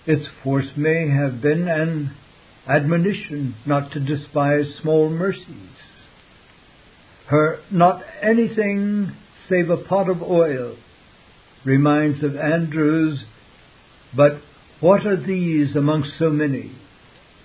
its 0.05 0.25
force 0.43 0.67
may 0.75 1.09
have 1.09 1.41
been 1.41 1.67
an 1.67 2.15
admonition 2.67 3.55
not 3.65 3.91
to 3.91 3.99
despise 3.99 4.65
small 4.81 5.09
mercies. 5.09 5.71
Her 7.27 7.59
not 7.71 8.01
anything 8.21 9.13
save 9.49 9.69
a 9.69 9.77
pot 9.77 10.09
of 10.09 10.21
oil 10.21 10.75
reminds 11.65 12.23
of 12.23 12.35
Andrew's, 12.35 13.23
but 14.15 14.41
what 14.79 15.05
are 15.05 15.15
these 15.15 15.75
among 15.75 16.09
so 16.19 16.29
many? 16.29 16.73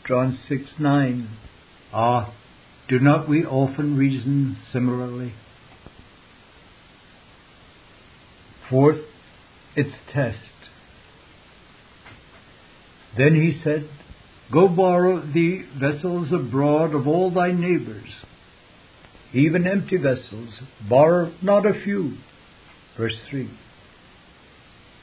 John 0.06 0.38
6 0.48 0.62
9. 0.78 1.28
Ah, 1.92 2.34
do 2.88 2.98
not 2.98 3.28
we 3.28 3.44
often 3.44 3.96
reason 3.96 4.56
similarly? 4.72 5.34
Fourth, 8.68 9.00
its 9.78 9.94
test. 10.12 10.38
Then 13.16 13.34
he 13.34 13.60
said, 13.62 13.88
Go 14.52 14.66
borrow 14.68 15.20
thee 15.20 15.62
vessels 15.78 16.32
abroad 16.32 16.94
of 16.94 17.06
all 17.06 17.30
thy 17.30 17.52
neighbors, 17.52 18.08
even 19.32 19.66
empty 19.66 19.96
vessels, 19.96 20.50
borrow 20.88 21.32
not 21.42 21.64
a 21.64 21.80
few. 21.84 22.16
Verse 22.96 23.16
3. 23.30 23.48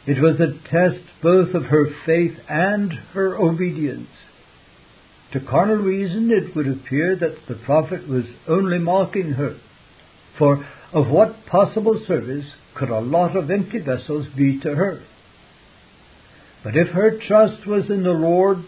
It 0.07 0.21
was 0.21 0.39
a 0.39 0.69
test 0.69 1.03
both 1.23 1.55
of 1.55 1.63
her 1.65 1.85
faith 2.05 2.37
and 2.49 2.91
her 3.13 3.37
obedience. 3.37 4.09
To 5.33 5.39
carnal 5.39 5.77
reason, 5.77 6.31
it 6.31 6.55
would 6.55 6.67
appear 6.67 7.15
that 7.15 7.47
the 7.47 7.55
prophet 7.65 8.07
was 8.07 8.25
only 8.47 8.79
mocking 8.79 9.31
her. 9.31 9.57
For 10.37 10.67
of 10.95 11.09
what 11.09 11.45
possible 11.45 12.01
service 12.07 12.45
could 12.73 12.89
a 12.89 12.99
lot 12.99 13.35
of 13.35 13.51
empty 13.51 13.79
vessels 13.79 14.25
be 14.35 14.59
to 14.61 14.73
her? 14.73 15.03
But 16.63 16.75
if 16.75 16.87
her 16.93 17.19
trust 17.27 17.67
was 17.67 17.89
in 17.89 18.03
the 18.03 18.09
Lord, 18.09 18.59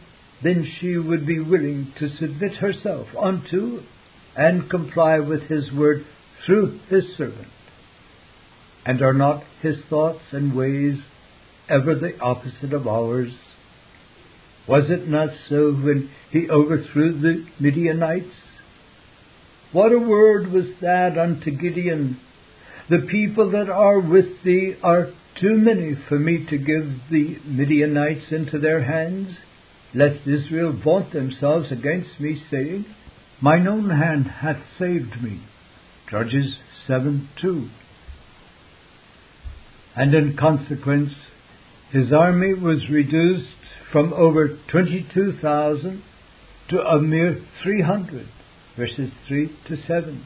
then 0.44 0.70
she 0.80 0.98
would 0.98 1.26
be 1.26 1.40
willing 1.40 1.94
to 2.00 2.10
submit 2.10 2.58
herself 2.58 3.08
unto 3.20 3.80
and 4.36 4.70
comply 4.70 5.20
with 5.20 5.44
His 5.44 5.72
word 5.72 6.06
through 6.46 6.80
His 6.90 7.06
servant. 7.18 7.48
And 8.86 9.02
are 9.02 9.14
not 9.14 9.44
His 9.62 9.78
thoughts 9.90 10.22
and 10.32 10.56
ways 10.56 11.00
ever 11.70 11.96
the 11.96 12.20
opposite 12.20 12.74
of 12.74 12.88
ours? 12.88 13.32
Was 14.68 14.90
it 14.90 15.08
not 15.08 15.30
so 15.50 15.72
when 15.72 16.12
He 16.32 16.50
overthrew 16.50 17.20
the 17.20 17.46
Midianites? 17.60 18.36
What 19.78 19.94
a 19.94 20.00
word 20.00 20.52
was 20.52 20.66
that 20.82 21.20
unto 21.20 21.52
Gideon! 21.52 22.20
The 22.90 23.06
people 23.12 23.52
that 23.52 23.70
are 23.70 24.00
with 24.00 24.42
thee 24.44 24.74
are 24.82 25.10
too 25.40 25.56
many 25.56 25.94
for 26.10 26.18
me 26.18 26.48
to 26.50 26.58
give 26.58 27.00
the 27.12 27.38
Midianites 27.46 28.32
into 28.32 28.58
their 28.58 28.82
hands, 28.86 29.38
lest 29.94 30.26
Israel 30.26 30.74
vaunt 30.84 31.14
themselves 31.14 31.72
against 31.72 32.20
me, 32.20 32.42
saying, 32.50 32.88
Mine 33.40 33.68
own 33.68 33.92
hand 33.92 34.26
hath 34.42 34.58
saved 34.80 35.22
me. 35.22 35.44
Judges 36.10 36.56
7 36.88 37.30
2. 37.40 37.70
And 39.96 40.16
in 40.16 40.36
consequence, 40.38 41.12
his 41.92 42.12
army 42.12 42.56
was 42.56 42.90
reduced 42.90 43.46
from 43.92 44.12
over 44.12 44.58
22,000 44.72 46.02
to 46.70 46.82
a 46.82 47.00
mere 47.00 47.46
300 47.62 48.28
verses 48.78 49.12
3 49.28 49.50
to 49.68 49.76
7. 49.88 50.24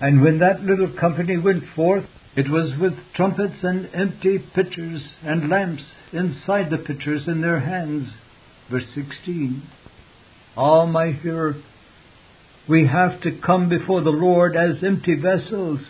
And 0.00 0.22
when 0.22 0.38
that 0.38 0.62
little 0.62 0.92
company 0.98 1.36
went 1.36 1.64
forth, 1.74 2.04
it 2.36 2.48
was 2.48 2.78
with 2.80 2.92
trumpets 3.14 3.62
and 3.62 3.90
empty 3.92 4.38
pitchers 4.38 5.02
and 5.24 5.50
lamps 5.50 5.82
inside 6.12 6.70
the 6.70 6.78
pitchers 6.78 7.26
in 7.26 7.40
their 7.40 7.60
hands. 7.60 8.08
Verse 8.70 8.84
16. 8.94 9.62
Ah, 10.56 10.86
my 10.86 11.12
hearer, 11.12 11.56
we 12.68 12.86
have 12.86 13.20
to 13.22 13.40
come 13.44 13.68
before 13.68 14.02
the 14.02 14.10
Lord 14.10 14.54
as 14.56 14.84
empty 14.84 15.16
vessels, 15.20 15.80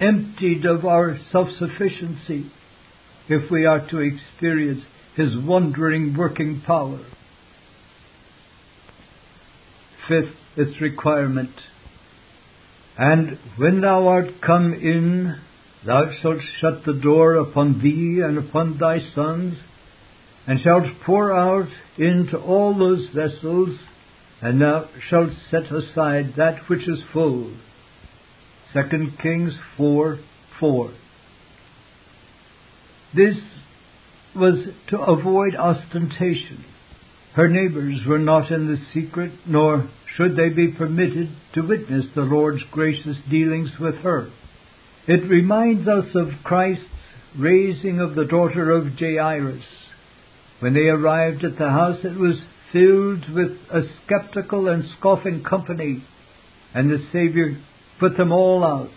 emptied 0.00 0.64
of 0.64 0.84
our 0.84 1.18
self 1.30 1.48
sufficiency, 1.58 2.50
if 3.28 3.50
we 3.50 3.66
are 3.66 3.86
to 3.88 3.98
experience 3.98 4.82
His 5.16 5.36
wondering 5.36 6.16
working 6.16 6.62
power. 6.66 7.04
Fifth, 10.08 10.34
its 10.56 10.80
requirement. 10.80 11.50
And 12.96 13.38
when 13.56 13.80
thou 13.80 14.06
art 14.06 14.40
come 14.44 14.72
in, 14.72 15.40
thou 15.84 16.04
shalt 16.22 16.40
shut 16.60 16.84
the 16.86 16.92
door 16.92 17.34
upon 17.34 17.80
thee 17.82 18.20
and 18.24 18.38
upon 18.38 18.78
thy 18.78 18.98
sons, 19.14 19.56
and 20.46 20.60
shalt 20.60 20.84
pour 21.04 21.36
out 21.36 21.68
into 21.98 22.38
all 22.38 22.76
those 22.76 23.08
vessels, 23.14 23.70
and 24.40 24.60
thou 24.60 24.88
shalt 25.08 25.30
set 25.50 25.72
aside 25.72 26.34
that 26.36 26.68
which 26.68 26.86
is 26.88 27.02
full. 27.12 27.52
2 28.72 28.80
Kings 29.22 29.54
4 29.76 30.18
4. 30.60 30.90
This 33.14 33.36
was 34.34 34.66
to 34.88 34.98
avoid 34.98 35.54
ostentation. 35.56 36.64
Her 37.34 37.48
neighbors 37.48 38.00
were 38.06 38.18
not 38.18 38.50
in 38.50 38.66
the 38.66 38.78
secret, 38.92 39.32
nor 39.46 39.88
should 40.16 40.36
they 40.36 40.48
be 40.48 40.68
permitted 40.68 41.28
to 41.54 41.66
witness 41.66 42.06
the 42.14 42.22
Lord's 42.22 42.62
gracious 42.70 43.16
dealings 43.30 43.70
with 43.80 43.96
her. 43.96 44.30
It 45.06 45.28
reminds 45.28 45.88
us 45.88 46.14
of 46.14 46.28
Christ's 46.44 46.84
raising 47.36 48.00
of 48.00 48.14
the 48.14 48.24
daughter 48.24 48.70
of 48.70 48.96
Jairus. 48.98 49.64
When 50.60 50.74
they 50.74 50.88
arrived 50.88 51.44
at 51.44 51.58
the 51.58 51.68
house, 51.68 51.98
it 52.04 52.18
was 52.18 52.36
filled 52.72 53.28
with 53.34 53.58
a 53.70 53.82
skeptical 54.04 54.68
and 54.68 54.84
scoffing 54.98 55.42
company, 55.42 56.04
and 56.72 56.90
the 56.90 57.04
Saviour 57.12 57.56
put 57.98 58.16
them 58.16 58.32
all 58.32 58.64
out. 58.64 58.90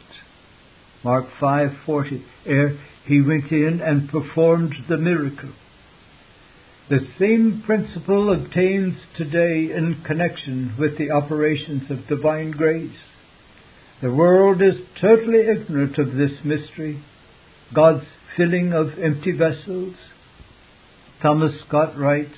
Mark 1.03 1.25
5:40 1.39 2.23
ere 2.45 2.77
he 3.05 3.21
went 3.21 3.51
in 3.51 3.81
and 3.81 4.09
performed 4.09 4.75
the 4.87 4.97
miracle. 4.97 5.49
The 6.89 7.05
same 7.19 7.63
principle 7.65 8.31
obtains 8.31 8.95
today 9.17 9.75
in 9.75 10.03
connection 10.05 10.73
with 10.79 10.97
the 10.97 11.11
operations 11.11 11.91
of 11.91 12.07
divine 12.07 12.51
grace. 12.51 12.95
The 14.01 14.13
world 14.13 14.61
is 14.61 14.75
totally 15.01 15.39
ignorant 15.39 15.97
of 15.97 16.13
this 16.15 16.31
mystery, 16.45 17.03
God's 17.75 18.05
filling 18.37 18.71
of 18.71 18.97
empty 19.03 19.33
vessels. 19.33 19.95
Thomas 21.21 21.51
Scott 21.67 21.97
writes, 21.97 22.37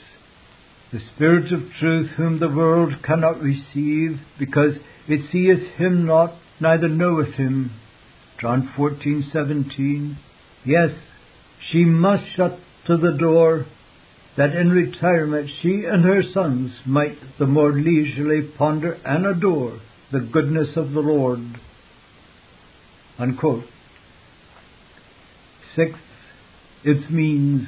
The 0.92 1.02
Spirit 1.16 1.54
of 1.54 1.72
truth, 1.80 2.10
whom 2.18 2.40
the 2.40 2.50
world 2.50 3.04
cannot 3.04 3.40
receive, 3.42 4.20
because 4.40 4.78
it 5.08 5.30
seeth 5.32 5.76
him 5.78 6.08
not, 6.08 6.34
neither 6.60 6.88
knoweth 6.88 7.36
him. 7.36 7.72
John 8.42 8.74
14:17. 8.76 10.16
Yes, 10.66 10.92
she 11.70 11.86
must 11.86 12.24
shut 12.36 12.58
to 12.88 12.98
the 12.98 13.12
door 13.12 13.68
that 14.40 14.56
in 14.56 14.70
retirement 14.70 15.50
she 15.62 15.84
and 15.84 16.06
her 16.06 16.24
sons 16.34 16.72
might 16.86 17.18
the 17.40 17.46
more 17.46 17.74
leisurely 17.74 18.42
ponder 18.58 18.94
and 19.06 19.26
adore 19.26 19.82
the 20.14 20.22
goodness 20.22 20.70
of 20.78 20.92
the 20.92 21.02
Lord. 21.02 21.42
Unquote. 23.20 23.66
Sixth, 25.76 26.00
its 26.86 27.10
means. 27.10 27.68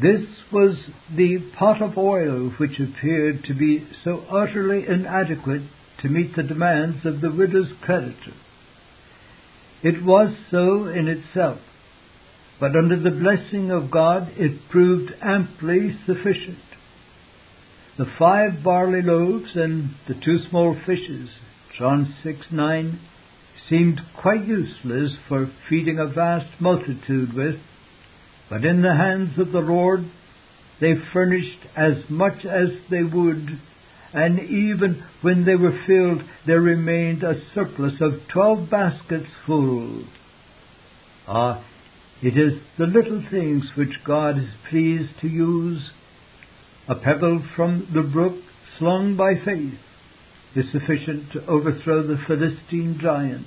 This 0.00 0.22
was 0.52 0.76
the 1.12 1.38
pot 1.58 1.82
of 1.82 1.98
oil 1.98 2.52
which 2.58 2.78
appeared 2.78 3.42
to 3.46 3.54
be 3.54 3.84
so 4.04 4.22
utterly 4.30 4.86
inadequate 4.86 5.62
to 6.02 6.08
meet 6.08 6.36
the 6.36 6.44
demands 6.44 7.04
of 7.04 7.20
the 7.20 7.32
widow's 7.32 7.72
creditor. 7.82 8.34
It 9.82 10.04
was 10.04 10.36
so 10.52 10.86
in 10.86 11.08
itself 11.08 11.58
but 12.58 12.76
under 12.76 12.98
the 12.98 13.10
blessing 13.10 13.70
of 13.70 13.90
God 13.90 14.28
it 14.36 14.68
proved 14.70 15.12
amply 15.22 15.98
sufficient. 16.06 16.58
The 17.98 18.06
five 18.18 18.62
barley 18.62 19.02
loaves 19.02 19.50
and 19.54 19.94
the 20.06 20.14
two 20.14 20.38
small 20.50 20.76
fishes, 20.86 21.30
John 21.78 22.14
6 22.22 22.38
9, 22.50 23.00
seemed 23.68 24.00
quite 24.20 24.46
useless 24.46 25.12
for 25.28 25.50
feeding 25.68 25.98
a 25.98 26.06
vast 26.06 26.60
multitude 26.60 27.32
with, 27.34 27.56
but 28.48 28.64
in 28.64 28.82
the 28.82 28.94
hands 28.94 29.38
of 29.38 29.52
the 29.52 29.60
Lord 29.60 30.10
they 30.80 30.92
furnished 31.12 31.66
as 31.74 31.94
much 32.08 32.44
as 32.44 32.68
they 32.90 33.02
would, 33.02 33.60
and 34.12 34.38
even 34.38 35.02
when 35.22 35.44
they 35.44 35.56
were 35.56 35.78
filled, 35.86 36.22
there 36.46 36.60
remained 36.60 37.22
a 37.22 37.40
surplus 37.54 37.94
of 38.00 38.28
twelve 38.32 38.70
baskets 38.70 39.30
full. 39.46 40.04
Ah, 41.26 41.64
it 42.22 42.38
is 42.38 42.60
the 42.78 42.86
little 42.86 43.22
things 43.30 43.64
which 43.76 44.02
God 44.04 44.38
is 44.38 44.48
pleased 44.70 45.12
to 45.20 45.28
use. 45.28 45.90
A 46.88 46.94
pebble 46.94 47.44
from 47.54 47.88
the 47.92 48.02
brook 48.02 48.36
slung 48.78 49.16
by 49.16 49.34
faith 49.44 49.78
is 50.54 50.70
sufficient 50.72 51.32
to 51.32 51.46
overthrow 51.46 52.06
the 52.06 52.18
Philistine 52.26 52.98
giant. 53.00 53.46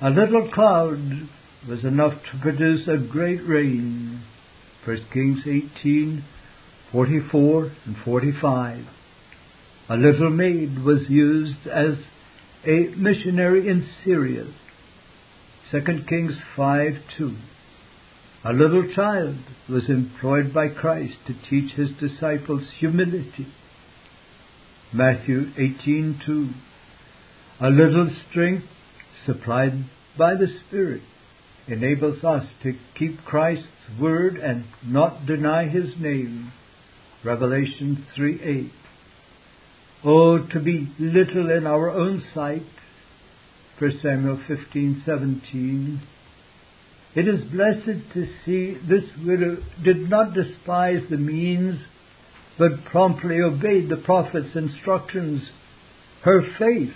A 0.00 0.10
little 0.10 0.48
cloud 0.52 1.28
was 1.68 1.84
enough 1.84 2.14
to 2.14 2.38
produce 2.40 2.86
a 2.86 2.96
great 2.96 3.46
rain. 3.46 4.22
1 4.84 5.06
Kings 5.12 5.40
18, 5.44 6.24
44 6.92 7.72
and 7.84 7.96
45. 8.04 8.84
A 9.88 9.96
little 9.96 10.30
maid 10.30 10.78
was 10.84 11.00
used 11.08 11.66
as 11.66 11.96
a 12.64 12.94
missionary 12.96 13.68
in 13.68 13.88
Syria 14.04 14.46
2 15.70 15.78
Kings 16.08 16.32
5 16.56 16.94
2. 17.16 17.36
A 18.44 18.52
little 18.52 18.92
child 18.92 19.36
was 19.68 19.88
employed 19.88 20.52
by 20.52 20.66
Christ 20.68 21.14
to 21.28 21.34
teach 21.48 21.74
his 21.74 21.90
disciples 22.00 22.64
humility. 22.80 23.46
Matthew 24.92 25.52
18 25.56 26.20
2. 26.26 26.50
A 27.60 27.68
little 27.68 28.10
strength 28.28 28.64
supplied 29.24 29.84
by 30.18 30.34
the 30.34 30.48
Spirit. 30.66 31.02
enables 31.68 32.24
us 32.24 32.46
to 32.64 32.72
keep 32.98 33.24
Christ's 33.24 33.68
word 34.00 34.36
and 34.38 34.64
not 34.84 35.24
deny 35.24 35.68
his 35.68 35.90
name. 36.00 36.52
Revelation 37.22 38.06
3 38.16 38.40
8. 38.42 38.72
Oh, 40.04 40.38
to 40.52 40.58
be 40.58 40.92
little 40.98 41.48
in 41.48 41.64
our 41.64 41.90
own 41.90 42.24
sight. 42.34 42.66
1 43.80 44.00
Samuel 44.02 44.38
15 44.46 45.02
17. 45.06 46.02
It 47.14 47.26
is 47.26 47.50
blessed 47.50 48.12
to 48.12 48.26
see 48.44 48.76
this 48.86 49.04
widow 49.24 49.56
did 49.82 50.10
not 50.10 50.34
despise 50.34 51.00
the 51.08 51.16
means, 51.16 51.80
but 52.58 52.84
promptly 52.84 53.40
obeyed 53.40 53.88
the 53.88 53.96
prophet's 53.96 54.54
instructions. 54.54 55.40
Her 56.24 56.42
faith 56.58 56.92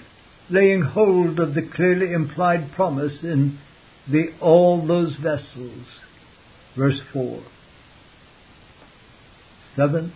laying 0.50 0.82
hold 0.82 1.40
of 1.40 1.54
the 1.54 1.66
clearly 1.74 2.12
implied 2.12 2.72
promise 2.76 3.14
in 3.22 3.58
the 4.06 4.26
all 4.42 4.86
those 4.86 5.16
vessels. 5.16 5.86
Verse 6.76 7.00
4. 7.14 7.42
Seventh, 9.74 10.12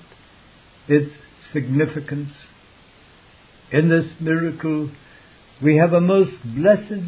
its 0.86 1.12
significance. 1.54 2.32
In 3.72 3.88
this 3.88 4.12
miracle, 4.20 4.90
we 5.62 5.76
have 5.76 5.92
a 5.92 6.00
most 6.00 6.32
blessed, 6.44 7.02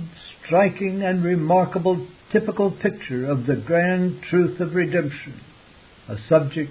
striking, 0.44 1.02
and 1.02 1.22
remarkable 1.22 2.06
typical 2.32 2.70
picture 2.70 3.30
of 3.30 3.46
the 3.46 3.56
grand 3.56 4.20
truth 4.28 4.60
of 4.60 4.74
redemption, 4.74 5.40
a 6.08 6.16
subject 6.28 6.70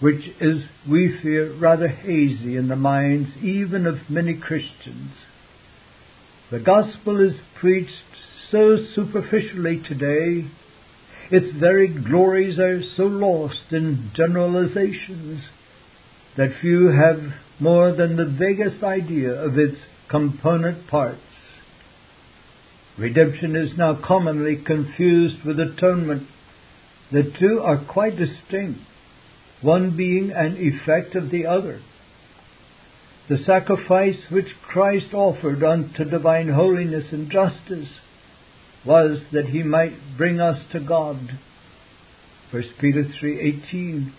which 0.00 0.24
is, 0.40 0.62
we 0.88 1.18
fear, 1.22 1.52
rather 1.54 1.88
hazy 1.88 2.56
in 2.56 2.68
the 2.68 2.76
minds 2.76 3.30
even 3.42 3.86
of 3.86 3.96
many 4.08 4.34
Christians. 4.34 5.12
The 6.50 6.58
gospel 6.58 7.20
is 7.20 7.38
preached 7.60 7.90
so 8.50 8.76
superficially 8.94 9.82
today, 9.86 10.50
its 11.30 11.56
very 11.58 11.88
glories 11.88 12.58
are 12.58 12.82
so 12.96 13.04
lost 13.04 13.72
in 13.72 14.10
generalizations 14.14 15.42
that 16.36 16.60
few 16.60 16.88
have 16.88 17.20
more 17.60 17.92
than 17.92 18.16
the 18.16 18.26
vaguest 18.26 18.82
idea 18.82 19.32
of 19.32 19.58
its 19.58 19.76
component 20.08 20.86
parts. 20.88 21.20
Redemption 22.98 23.56
is 23.56 23.76
now 23.76 23.98
commonly 24.06 24.56
confused 24.56 25.44
with 25.44 25.58
atonement. 25.58 26.28
The 27.10 27.32
two 27.38 27.60
are 27.60 27.84
quite 27.84 28.16
distinct, 28.16 28.80
one 29.62 29.96
being 29.96 30.30
an 30.30 30.56
effect 30.58 31.14
of 31.16 31.30
the 31.30 31.46
other. 31.46 31.80
The 33.28 33.38
sacrifice 33.44 34.18
which 34.30 34.48
Christ 34.62 35.14
offered 35.14 35.64
unto 35.64 36.04
divine 36.04 36.48
holiness 36.48 37.06
and 37.10 37.30
justice 37.30 37.88
was 38.84 39.18
that 39.32 39.46
he 39.46 39.62
might 39.62 40.16
bring 40.16 40.40
us 40.40 40.58
to 40.72 40.80
God. 40.80 41.38
1 42.50 42.62
Peter 42.78 43.04
3:18 43.04 44.12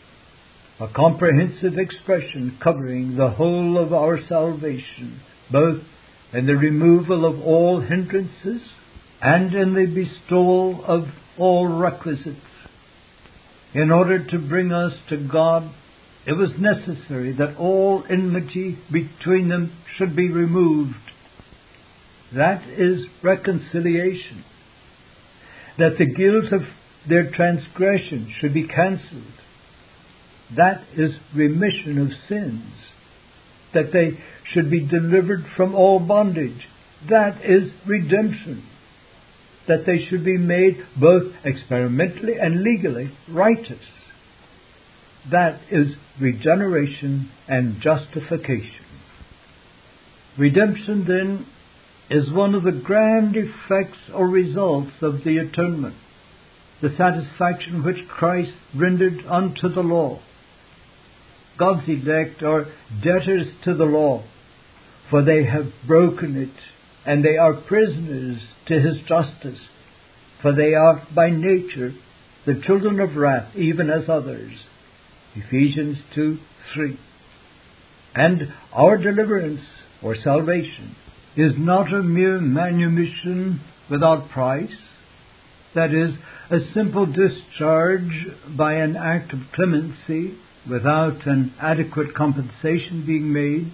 a 0.78 0.88
comprehensive 0.90 1.78
expression 1.78 2.58
covering 2.62 3.16
the 3.16 3.30
whole 3.30 3.78
of 3.78 3.94
our 3.94 4.20
salvation, 4.28 5.22
both 5.52 5.82
in 6.34 6.46
the 6.48 6.56
removal 6.56 7.26
of 7.26 7.42
all 7.42 7.82
hindrances 7.82 8.62
and 9.22 9.54
in 9.54 9.74
the 9.74 9.86
bestowal 9.86 10.84
of 10.86 11.06
all 11.38 11.68
requisites. 11.68 12.40
In 13.74 13.92
order 13.92 14.26
to 14.26 14.40
bring 14.40 14.72
us 14.72 14.94
to 15.10 15.18
God, 15.18 15.72
it 16.26 16.34
was 16.34 16.52
necessary 16.58 17.34
that 17.34 17.58
all 17.58 18.04
enmity 18.10 18.78
between 18.92 19.50
them 19.50 19.72
should 19.98 20.16
be 20.16 20.30
removed. 20.30 20.96
That 22.36 22.68
is 22.68 23.06
reconciliation. 23.22 24.44
That 25.78 25.98
the 25.98 26.06
guilt 26.06 26.52
of 26.52 26.62
their 27.08 27.32
transgression 27.32 28.34
should 28.40 28.54
be 28.54 28.68
cancelled. 28.68 29.24
That 30.56 30.84
is 30.96 31.12
remission 31.34 31.98
of 32.00 32.10
sins 32.28 32.74
that 33.76 33.92
they 33.94 34.18
should 34.52 34.72
be 34.72 34.80
delivered 34.80 35.46
from 35.56 35.76
all 35.76 36.00
bondage. 36.00 36.68
That 37.10 37.46
is 37.46 37.72
redemption. 37.86 38.66
That 39.68 39.86
they 39.86 40.04
should 40.04 40.26
be 40.26 40.38
made 40.38 40.78
both 41.00 41.34
experimentally 41.44 42.34
and 42.42 42.64
legally 42.64 43.12
righteous. 43.30 43.84
That 45.32 45.60
is 45.70 45.96
regeneration 46.20 47.32
and 47.48 47.82
justification. 47.82 48.86
Redemption, 50.38 51.06
then, 51.08 51.46
is 52.10 52.32
one 52.32 52.54
of 52.54 52.64
the 52.64 52.72
grand 52.72 53.36
effects 53.36 53.98
or 54.14 54.28
results 54.28 54.92
of 55.02 55.24
the 55.24 55.38
atonement, 55.38 55.96
the 56.82 56.96
satisfaction 56.96 57.84
which 57.84 58.08
Christ 58.08 58.52
rendered 58.76 59.26
unto 59.28 59.70
the 59.70 59.82
law 59.82 60.20
God's 61.58 61.88
elect 61.88 62.44
are 62.44 62.66
debtors 63.04 63.48
to 63.64 63.74
the 63.74 63.86
law, 63.86 64.24
for 65.10 65.24
they 65.24 65.46
have 65.46 65.72
broken 65.88 66.36
it, 66.36 66.56
and 67.06 67.24
they 67.24 67.38
are 67.38 67.54
prisoners 67.54 68.42
to 68.68 68.80
his 68.80 68.98
justice, 69.08 69.60
for 70.42 70.54
they 70.54 70.74
are 70.74 71.08
by 71.16 71.30
nature 71.30 71.94
the 72.46 72.62
children 72.66 73.00
of 73.00 73.16
wrath, 73.16 73.56
even 73.56 73.90
as 73.90 74.10
others. 74.10 74.52
Ephesians 75.36 75.98
2 76.14 76.38
3. 76.74 77.00
And 78.16 78.54
our 78.72 78.98
deliverance 78.98 79.62
or 80.02 80.16
salvation 80.16 80.96
is 81.36 81.54
not 81.58 81.94
a 81.94 82.02
mere 82.02 82.40
manumission 82.40 83.62
without 83.90 84.30
price, 84.30 84.76
that 85.74 85.94
is, 85.94 86.16
a 86.50 86.74
simple 86.74 87.06
discharge 87.06 88.28
by 88.58 88.76
an 88.76 88.96
act 88.96 89.34
of 89.34 89.40
clemency 89.54 90.38
without 90.70 91.26
an 91.26 91.54
adequate 91.60 92.14
compensation 92.16 93.04
being 93.06 93.32
made. 93.32 93.72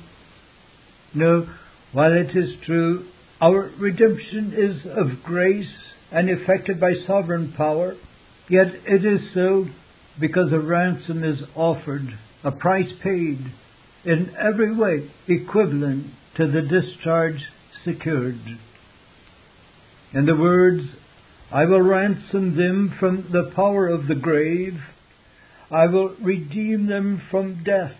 No, 1.13 1.47
while 1.91 2.13
it 2.13 2.35
is 2.35 2.55
true 2.65 3.05
our 3.41 3.71
redemption 3.79 4.53
is 4.55 4.85
of 4.85 5.23
grace 5.23 5.73
and 6.11 6.29
effected 6.29 6.79
by 6.79 6.93
sovereign 7.07 7.53
power, 7.57 7.95
yet 8.47 8.67
it 8.85 9.03
is 9.03 9.19
so 9.33 9.65
because 10.19 10.51
a 10.51 10.59
ransom 10.59 11.23
is 11.23 11.39
offered, 11.55 12.19
a 12.43 12.51
price 12.51 12.91
paid, 13.01 13.51
in 14.05 14.35
every 14.37 14.75
way 14.75 15.09
equivalent 15.27 16.05
to 16.37 16.51
the 16.51 16.61
discharge 16.61 17.41
secured. 17.83 18.39
In 20.13 20.25
the 20.25 20.35
words, 20.35 20.83
I 21.51 21.65
will 21.65 21.81
ransom 21.81 22.55
them 22.55 22.95
from 22.99 23.29
the 23.31 23.51
power 23.55 23.87
of 23.87 24.07
the 24.07 24.15
grave 24.15 24.79
I 25.71 25.87
will 25.87 26.15
redeem 26.21 26.87
them 26.87 27.21
from 27.31 27.63
death. 27.63 27.95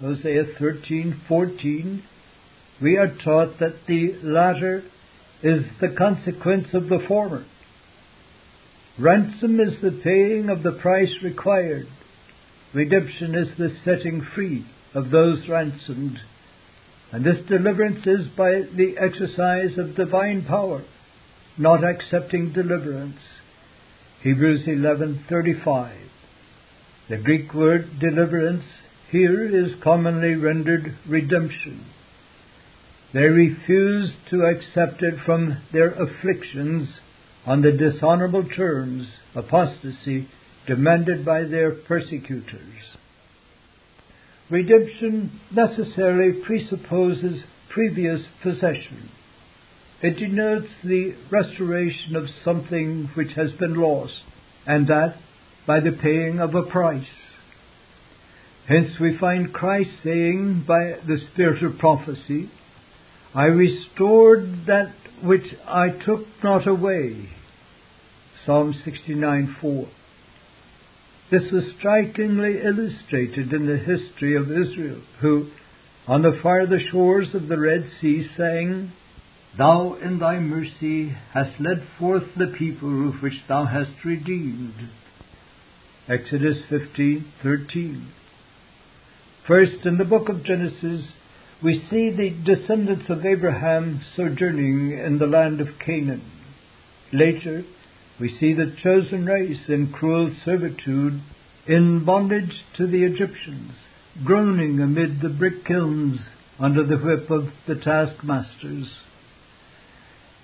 Hosea 0.00 0.44
13:14. 0.58 2.02
We 2.80 2.96
are 2.96 3.08
taught 3.08 3.58
that 3.58 3.86
the 3.86 4.14
latter 4.22 4.84
is 5.42 5.64
the 5.80 5.88
consequence 5.88 6.72
of 6.74 6.88
the 6.88 7.00
former. 7.00 7.44
Ransom 8.98 9.58
is 9.58 9.80
the 9.80 9.90
paying 9.90 10.48
of 10.48 10.62
the 10.62 10.72
price 10.72 11.22
required. 11.22 11.88
Redemption 12.72 13.34
is 13.34 13.48
the 13.56 13.70
setting 13.84 14.20
free 14.34 14.64
of 14.94 15.10
those 15.10 15.48
ransomed. 15.48 16.20
And 17.10 17.24
this 17.24 17.44
deliverance 17.48 18.06
is 18.06 18.28
by 18.28 18.62
the 18.62 18.96
exercise 18.98 19.76
of 19.76 19.96
divine 19.96 20.44
power, 20.44 20.82
not 21.58 21.84
accepting 21.84 22.52
deliverance. 22.52 23.20
Hebrews 24.22 24.66
11:35. 24.66 26.11
The 27.12 27.18
Greek 27.18 27.52
word 27.52 28.00
deliverance 28.00 28.64
here 29.10 29.44
is 29.44 29.72
commonly 29.84 30.34
rendered 30.34 30.96
redemption. 31.06 31.84
They 33.12 33.26
refused 33.26 34.14
to 34.30 34.46
accept 34.46 35.02
it 35.02 35.16
from 35.26 35.58
their 35.74 35.90
afflictions 35.90 36.88
on 37.44 37.60
the 37.60 37.72
dishonorable 37.72 38.48
terms, 38.48 39.08
apostasy, 39.34 40.26
demanded 40.66 41.22
by 41.22 41.44
their 41.44 41.72
persecutors. 41.72 42.96
Redemption 44.48 45.38
necessarily 45.54 46.40
presupposes 46.46 47.42
previous 47.68 48.20
possession. 48.42 49.10
It 50.00 50.16
denotes 50.16 50.70
the 50.82 51.14
restoration 51.30 52.16
of 52.16 52.30
something 52.42 53.10
which 53.12 53.34
has 53.36 53.52
been 53.52 53.74
lost, 53.74 54.22
and 54.66 54.86
that 54.86 55.16
by 55.66 55.80
the 55.80 55.92
paying 55.92 56.40
of 56.40 56.54
a 56.54 56.62
price. 56.62 57.04
Hence 58.68 58.90
we 59.00 59.18
find 59.18 59.52
Christ 59.52 59.90
saying 60.04 60.64
by 60.66 60.94
the 61.06 61.18
Spirit 61.32 61.62
of 61.62 61.78
prophecy, 61.78 62.50
I 63.34 63.44
restored 63.44 64.66
that 64.66 64.94
which 65.22 65.54
I 65.66 65.88
took 66.04 66.26
not 66.42 66.66
away. 66.66 67.30
Psalm 68.44 68.74
69 68.84 69.56
4. 69.60 69.88
This 71.30 71.50
was 71.50 71.64
strikingly 71.78 72.60
illustrated 72.62 73.52
in 73.52 73.66
the 73.66 73.78
history 73.78 74.36
of 74.36 74.50
Israel, 74.50 75.00
who, 75.20 75.48
on 76.06 76.22
the 76.22 76.38
farther 76.42 76.78
shores 76.90 77.34
of 77.34 77.48
the 77.48 77.58
Red 77.58 77.88
Sea, 78.00 78.28
sang, 78.36 78.92
Thou 79.56 79.94
in 79.94 80.18
thy 80.18 80.38
mercy 80.40 81.14
hast 81.32 81.60
led 81.60 81.86
forth 81.98 82.24
the 82.36 82.54
people 82.58 83.12
which 83.22 83.42
thou 83.48 83.64
hast 83.64 84.04
redeemed. 84.04 84.90
Exodus 86.08 86.58
15:13. 86.68 88.06
First, 89.46 89.86
in 89.86 89.98
the 89.98 90.04
book 90.04 90.28
of 90.28 90.42
Genesis, 90.42 91.12
we 91.62 91.84
see 91.88 92.10
the 92.10 92.30
descendants 92.44 93.08
of 93.08 93.24
Abraham 93.24 94.00
sojourning 94.16 94.98
in 94.98 95.18
the 95.18 95.28
land 95.28 95.60
of 95.60 95.78
Canaan. 95.78 96.22
Later, 97.12 97.62
we 98.18 98.36
see 98.40 98.52
the 98.52 98.74
chosen 98.82 99.26
race 99.26 99.68
in 99.68 99.92
cruel 99.92 100.34
servitude, 100.44 101.20
in 101.68 102.04
bondage 102.04 102.64
to 102.76 102.88
the 102.88 103.04
Egyptians, 103.04 103.70
groaning 104.24 104.80
amid 104.80 105.20
the 105.20 105.28
brick 105.28 105.64
kilns 105.64 106.18
under 106.58 106.82
the 106.82 106.96
whip 106.96 107.30
of 107.30 107.50
the 107.68 107.76
taskmasters. 107.76 108.90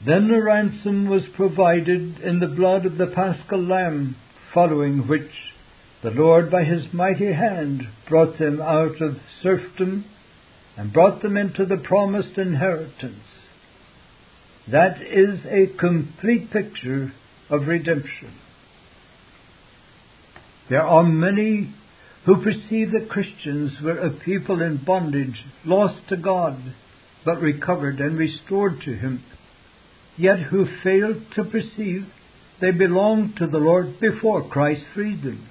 Then 0.06 0.30
a 0.30 0.40
ransom 0.40 1.08
was 1.08 1.24
provided 1.34 2.20
in 2.20 2.38
the 2.38 2.46
blood 2.46 2.86
of 2.86 2.96
the 2.96 3.08
paschal 3.08 3.60
lamb, 3.60 4.14
following 4.52 5.06
which 5.08 5.30
the 6.02 6.10
Lord 6.10 6.50
by 6.50 6.64
his 6.64 6.92
mighty 6.92 7.32
hand 7.32 7.82
brought 8.08 8.38
them 8.38 8.60
out 8.60 9.00
of 9.00 9.16
serfdom 9.42 10.04
and 10.76 10.92
brought 10.92 11.22
them 11.22 11.36
into 11.36 11.66
the 11.66 11.76
promised 11.76 12.38
inheritance. 12.38 13.24
That 14.70 15.02
is 15.02 15.40
a 15.46 15.76
complete 15.78 16.50
picture 16.52 17.12
of 17.50 17.66
redemption. 17.66 18.34
There 20.70 20.82
are 20.82 21.02
many 21.02 21.74
who 22.26 22.42
perceive 22.42 22.92
that 22.92 23.08
Christians 23.08 23.72
were 23.82 23.98
a 23.98 24.10
people 24.10 24.60
in 24.60 24.84
bondage, 24.84 25.44
lost 25.64 26.08
to 26.10 26.16
God, 26.16 26.74
but 27.24 27.40
recovered 27.40 28.00
and 28.00 28.18
restored 28.18 28.82
to 28.84 28.94
Him, 28.94 29.24
yet 30.16 30.38
who 30.38 30.66
fail 30.84 31.14
to 31.36 31.44
perceive 31.44 32.06
they 32.60 32.70
belonged 32.70 33.36
to 33.36 33.46
the 33.46 33.58
Lord 33.58 34.00
before 34.00 34.48
Christ 34.48 34.82
freed 34.94 35.22
them. 35.22 35.48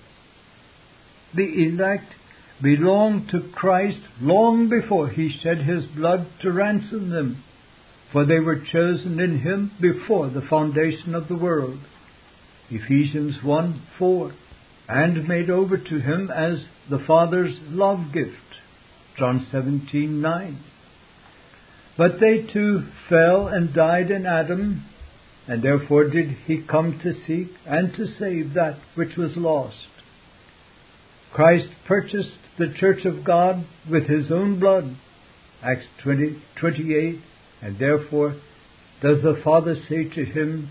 The 1.35 1.67
elect 1.67 2.13
belonged 2.61 3.29
to 3.29 3.49
Christ 3.53 3.99
long 4.19 4.69
before 4.69 5.09
he 5.09 5.37
shed 5.43 5.59
his 5.59 5.85
blood 5.85 6.27
to 6.41 6.51
ransom 6.51 7.09
them, 7.09 7.43
for 8.11 8.25
they 8.25 8.39
were 8.39 8.59
chosen 8.59 9.19
in 9.19 9.39
him 9.39 9.71
before 9.79 10.29
the 10.29 10.45
foundation 10.49 11.13
of 11.13 11.27
the 11.27 11.35
world. 11.35 11.79
Ephesians 12.69 13.43
1 13.43 13.81
4 13.97 14.33
and 14.89 15.27
made 15.27 15.49
over 15.49 15.77
to 15.77 15.99
him 15.99 16.31
as 16.31 16.65
the 16.89 17.03
Father's 17.05 17.55
love 17.69 18.13
gift. 18.13 18.35
John 19.17 19.47
17 19.51 20.21
9. 20.21 20.59
But 21.97 22.19
they 22.19 22.43
too 22.53 22.83
fell 23.09 23.47
and 23.47 23.73
died 23.73 24.11
in 24.11 24.25
Adam, 24.25 24.85
and 25.47 25.63
therefore 25.63 26.09
did 26.09 26.29
he 26.45 26.61
come 26.61 26.99
to 27.01 27.13
seek 27.25 27.49
and 27.65 27.93
to 27.95 28.05
save 28.19 28.53
that 28.53 28.77
which 28.95 29.15
was 29.15 29.31
lost. 29.35 29.87
Christ 31.33 31.67
purchased 31.87 32.37
the 32.57 32.73
church 32.79 33.05
of 33.05 33.23
God 33.23 33.65
with 33.89 34.07
his 34.07 34.31
own 34.31 34.59
blood. 34.59 34.97
Acts 35.63 35.85
20, 36.03 36.41
28, 36.59 37.19
and 37.61 37.79
therefore 37.79 38.35
does 39.01 39.21
the 39.21 39.39
Father 39.43 39.75
say 39.87 40.05
to 40.05 40.25
him, 40.25 40.69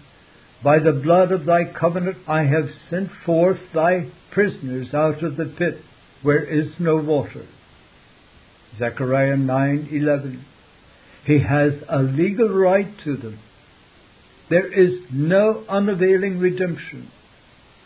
By 0.63 0.79
the 0.79 0.93
blood 0.93 1.33
of 1.33 1.47
thy 1.47 1.65
covenant 1.65 2.19
I 2.29 2.43
have 2.43 2.69
sent 2.91 3.11
forth 3.25 3.59
thy 3.75 4.11
prisoners 4.33 4.93
out 4.93 5.23
of 5.23 5.37
the 5.37 5.47
pit 5.47 5.81
where 6.23 6.45
is 6.45 6.73
no 6.79 6.97
water. 6.97 7.47
Zechariah 8.79 9.37
9:11. 9.37 10.41
He 11.25 11.39
has 11.41 11.73
a 11.89 12.03
legal 12.03 12.49
right 12.49 12.89
to 13.05 13.17
them. 13.17 13.39
There 14.49 14.73
is 14.73 15.01
no 15.13 15.65
unavailing 15.69 16.39
redemption. 16.39 17.11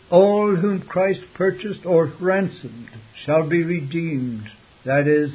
All 0.09 0.55
whom 0.55 0.81
Christ 0.81 1.21
purchased 1.35 1.85
or 1.85 2.13
ransomed 2.19 2.89
shall 3.25 3.47
be 3.47 3.63
redeemed, 3.63 4.49
that 4.85 5.07
is, 5.07 5.31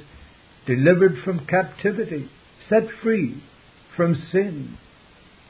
delivered 0.66 1.18
from 1.24 1.46
captivity, 1.46 2.28
set 2.68 2.84
free 3.02 3.42
from 3.96 4.14
sin. 4.30 4.76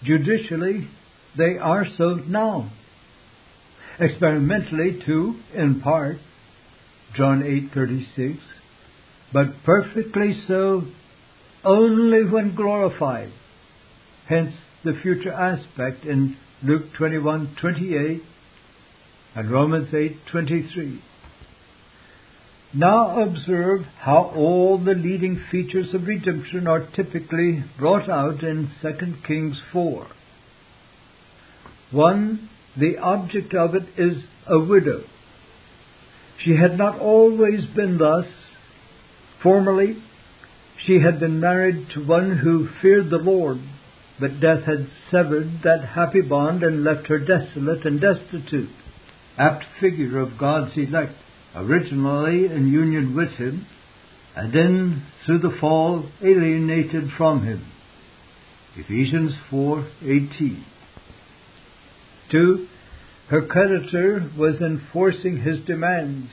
Judicially, 0.05 0.89
they 1.37 1.59
are 1.61 1.87
so 1.99 2.15
now. 2.27 2.71
Experimentally, 3.99 5.03
too, 5.05 5.37
in 5.55 5.81
part, 5.81 6.19
John 7.17 7.43
8:36, 7.43 8.39
but 9.33 9.65
perfectly 9.65 10.41
so 10.47 10.85
only 11.65 12.25
when 12.25 12.55
glorified. 12.55 13.33
Hence 14.29 14.55
the 14.87 14.99
future 15.03 15.33
aspect 15.33 16.05
in 16.05 16.37
Luke 16.63 16.93
21:28 16.99 18.23
and 19.35 19.51
Romans 19.51 19.93
8:23. 19.93 21.01
Now 22.73 23.23
observe 23.23 23.83
how 24.01 24.33
all 24.35 24.79
the 24.79 24.95
leading 24.95 25.37
features 25.51 25.95
of 25.95 26.07
redemption 26.07 26.67
are 26.67 26.81
typically 26.95 27.65
brought 27.79 28.09
out 28.09 28.43
in 28.43 28.71
2 28.83 29.15
Kings 29.27 29.61
4. 29.73 30.07
1. 31.91 32.49
The 32.77 32.99
object 32.99 33.55
of 33.55 33.75
it 33.75 33.89
is 33.97 34.25
a 34.47 34.59
widow. 34.59 35.05
She 36.45 36.57
had 36.57 36.77
not 36.77 36.99
always 36.99 37.65
been 37.65 37.99
thus. 37.99 38.27
Formerly, 39.43 40.03
she 40.85 41.01
had 41.01 41.19
been 41.21 41.41
married 41.41 41.89
to 41.95 42.05
one 42.05 42.39
who 42.39 42.69
feared 42.83 43.11
the 43.11 43.17
Lord, 43.17 43.59
but 44.19 44.41
death 44.41 44.65
had 44.65 44.89
severed 45.11 45.61
that 45.65 45.85
happy 45.95 46.21
bond 46.21 46.63
and 46.63 46.85
left 46.85 47.07
her 47.09 47.19
desolate 47.19 47.85
and 47.85 48.01
destitute 48.01 48.71
apt 49.39 49.65
figure 49.81 50.19
of 50.21 50.39
God's 50.39 50.73
elect, 50.77 51.15
originally 51.55 52.47
in 52.47 52.69
union 52.69 53.15
with 53.15 53.31
Him, 53.33 53.67
and 54.35 54.53
then 54.53 55.07
through 55.25 55.39
the 55.39 55.57
fall 55.61 56.07
alienated 56.23 57.11
from 57.17 57.45
Him. 57.45 57.67
Ephesians 58.77 59.33
4:18. 59.51 60.65
2. 62.31 62.67
Her 63.29 63.43
creditor 63.43 64.31
was 64.37 64.61
enforcing 64.61 65.39
his 65.39 65.61
demands, 65.61 66.31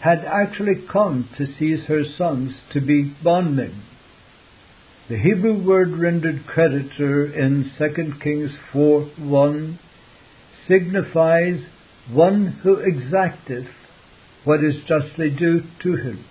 had 0.00 0.24
actually 0.24 0.86
come 0.90 1.28
to 1.36 1.46
seize 1.58 1.84
her 1.86 2.04
sons 2.16 2.52
to 2.72 2.80
be 2.80 3.14
bondmen. 3.22 3.82
The 5.12 5.18
Hebrew 5.18 5.62
word 5.62 5.98
rendered 5.98 6.46
creditor 6.46 7.26
in 7.26 7.70
2 7.76 8.14
Kings 8.22 8.50
4:1 8.72 9.78
signifies 10.66 11.60
one 12.10 12.46
who 12.62 12.76
exacteth 12.76 13.68
what 14.44 14.64
is 14.64 14.76
justly 14.88 15.28
due 15.28 15.64
to 15.80 15.96
him, 15.96 16.24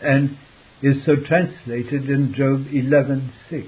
and 0.00 0.36
is 0.80 1.04
so 1.04 1.16
translated 1.16 2.08
in 2.08 2.32
Job 2.32 2.66
11:6. 2.66 3.66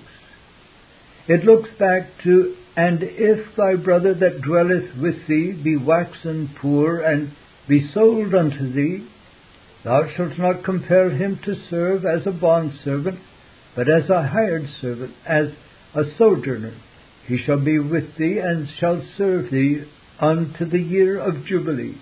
It 1.27 1.45
looks 1.45 1.71
back 1.77 2.07
to, 2.23 2.55
and 2.77 3.03
if 3.03 3.57
thy 3.57 3.75
brother 3.75 4.15
that 4.15 4.41
dwelleth 4.41 4.97
with 4.97 5.27
thee 5.27 5.51
be 5.51 5.77
waxen 5.79 6.49
poor 6.55 7.01
and 7.01 7.33
be 7.67 7.89
sold 7.93 8.37
unto 8.37 8.71
thee, 8.73 9.05
thou 9.83 10.07
shalt 10.07 10.39
not 10.39 10.63
compel 10.63 11.11
him 11.11 11.41
to 11.43 11.57
serve 11.57 12.05
as 12.05 12.25
a 12.25 12.31
bondservant, 12.31 13.19
but 13.75 13.89
as 13.89 14.09
a 14.11 14.29
hired 14.29 14.67
servant, 14.81 15.15
as 15.27 15.49
a 15.95 16.03
sojourner. 16.19 16.75
He 17.27 17.39
shall 17.39 17.61
be 17.61 17.79
with 17.79 18.17
thee 18.17 18.39
and 18.39 18.69
shall 18.79 19.03
serve 19.17 19.51
thee 19.51 19.85
unto 20.19 20.69
the 20.69 20.81
year 20.81 21.19
of 21.19 21.45
Jubilee. 21.45 21.97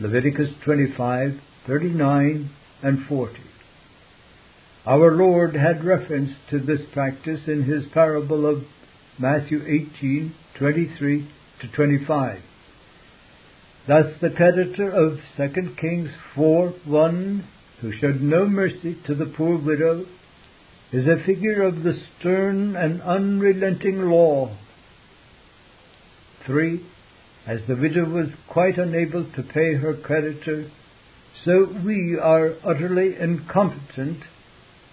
Leviticus 0.00 0.50
25, 0.64 1.40
39 1.66 2.50
and 2.82 3.06
40. 3.06 3.36
Our 4.86 5.12
Lord 5.12 5.54
had 5.54 5.84
reference 5.84 6.30
to 6.50 6.58
this 6.58 6.80
practice 6.92 7.40
in 7.46 7.64
his 7.64 7.84
parable 7.92 8.46
of 8.46 8.64
Matthew 9.18 9.62
18, 9.66 10.34
23 10.58 11.28
to 11.60 11.68
25. 11.68 12.42
Thus 13.86 14.06
the 14.22 14.30
creditor 14.30 14.90
of 14.90 15.18
2 15.36 15.74
Kings 15.78 16.10
4, 16.34 16.70
1, 16.86 17.44
who 17.80 17.92
showed 17.92 18.20
no 18.20 18.46
mercy 18.46 18.96
to 19.06 19.14
the 19.14 19.26
poor 19.26 19.56
widow, 19.56 20.04
is 20.92 21.06
a 21.06 21.24
figure 21.24 21.62
of 21.62 21.82
the 21.82 21.94
stern 22.18 22.76
and 22.76 23.00
unrelenting 23.02 24.02
law 24.02 24.56
3. 26.46 26.86
As 27.46 27.60
the 27.66 27.76
widow 27.76 28.04
was 28.04 28.28
quite 28.48 28.76
unable 28.76 29.24
to 29.32 29.42
pay 29.42 29.74
her 29.74 29.94
creditor, 29.94 30.70
so 31.44 31.66
we 31.84 32.18
are 32.20 32.54
utterly 32.64 33.16
incompetent 33.18 34.18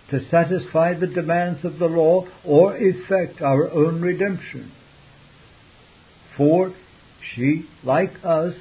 to 0.10 0.20
satisfy 0.30 0.94
the 0.94 1.08
demands 1.08 1.66
of 1.66 1.80
the 1.80 1.88
law 1.88 2.26
or 2.46 2.78
effect 2.78 3.42
our 3.42 3.70
own 3.72 4.02
redemption. 4.02 4.72
4. 6.38 6.74
She, 7.36 7.66
like 7.84 8.14
us, 8.24 8.54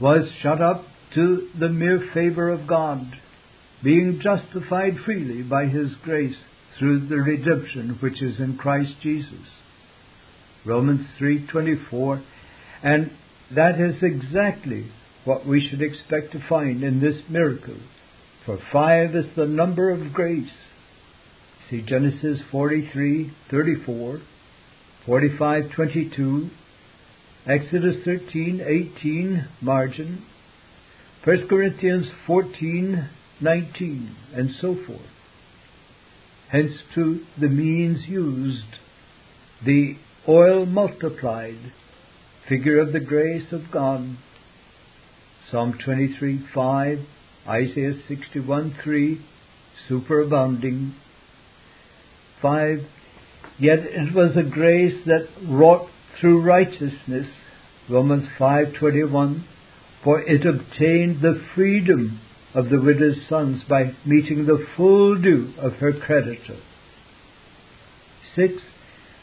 was 0.00 0.30
shut 0.40 0.62
up 0.62 0.84
to 1.14 1.48
the 1.58 1.68
mere 1.68 2.10
favor 2.14 2.48
of 2.48 2.66
God, 2.66 3.00
being 3.84 4.20
justified 4.20 4.94
freely 5.04 5.42
by 5.42 5.66
His 5.66 5.90
grace 6.02 6.36
through 6.78 7.06
the 7.06 7.16
redemption 7.16 7.98
which 8.00 8.20
is 8.22 8.40
in 8.40 8.56
Christ 8.56 8.94
Jesus. 9.02 9.46
Romans 10.64 11.06
3:24 11.20 12.22
and 12.82 13.10
that 13.54 13.78
is 13.78 14.02
exactly 14.02 14.86
what 15.24 15.46
we 15.46 15.66
should 15.68 15.82
expect 15.82 16.32
to 16.32 16.48
find 16.48 16.82
in 16.82 17.00
this 17.00 17.22
miracle. 17.28 17.76
For 18.44 18.58
5 18.72 19.14
is 19.14 19.26
the 19.36 19.46
number 19.46 19.90
of 19.90 20.12
grace. 20.12 20.50
See 21.70 21.80
Genesis 21.80 22.40
43:34, 22.50 24.20
45:22, 25.06 26.50
Exodus 27.46 27.96
13:18 28.06 29.46
margin, 29.60 30.22
1 31.24 31.48
Corinthians 31.48 32.06
14:19 33.40 34.14
and 34.34 34.50
so 34.60 34.74
forth. 34.86 35.00
Hence 36.48 36.72
to 36.94 37.20
the 37.38 37.48
means 37.48 38.06
used, 38.06 38.78
the 39.64 39.96
oil 40.28 40.66
multiplied, 40.66 41.72
figure 42.48 42.78
of 42.78 42.92
the 42.92 43.00
grace 43.00 43.50
of 43.52 43.70
God. 43.72 44.16
Psalm 45.50 45.74
23:5, 45.74 47.04
Isaiah 47.46 47.94
61:3, 48.08 49.20
superabounding. 49.88 50.92
5. 52.40 52.86
Yet 53.58 53.80
it 53.80 54.14
was 54.14 54.36
a 54.36 54.42
grace 54.42 55.04
that 55.06 55.28
wrought 55.46 55.88
through 56.20 56.40
righteousness, 56.42 57.26
Romans 57.88 58.28
5:21, 58.38 59.44
for 60.02 60.20
it 60.20 60.46
obtained 60.46 61.20
the 61.20 61.40
freedom 61.54 62.20
of 62.54 62.70
the 62.70 62.80
widow's 62.80 63.16
sons 63.28 63.62
by 63.68 63.92
meeting 64.04 64.46
the 64.46 64.64
full 64.76 65.20
due 65.20 65.52
of 65.58 65.72
her 65.74 65.92
creditor. 65.92 66.58
6. 68.36 68.52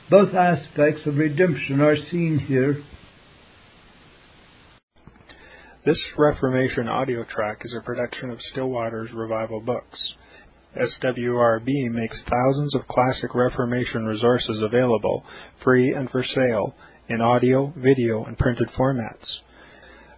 Both 0.09 0.33
aspects 0.33 1.01
of 1.05 1.15
redemption 1.15 1.79
are 1.79 1.95
seen 2.11 2.39
here. 2.47 2.83
This 5.85 5.97
Reformation 6.17 6.87
audio 6.87 7.23
track 7.23 7.61
is 7.63 7.73
a 7.73 7.83
production 7.83 8.29
of 8.29 8.39
Still 8.51 8.67
Waters 8.67 9.09
Revival 9.13 9.61
Books. 9.61 9.99
SWRB 10.75 11.91
makes 11.91 12.17
thousands 12.29 12.75
of 12.75 12.87
classic 12.87 13.33
Reformation 13.33 14.05
resources 14.05 14.61
available, 14.61 15.25
free 15.63 15.93
and 15.93 16.09
for 16.09 16.23
sale, 16.23 16.75
in 17.09 17.19
audio, 17.19 17.73
video, 17.75 18.23
and 18.25 18.37
printed 18.37 18.69
formats. 18.77 19.25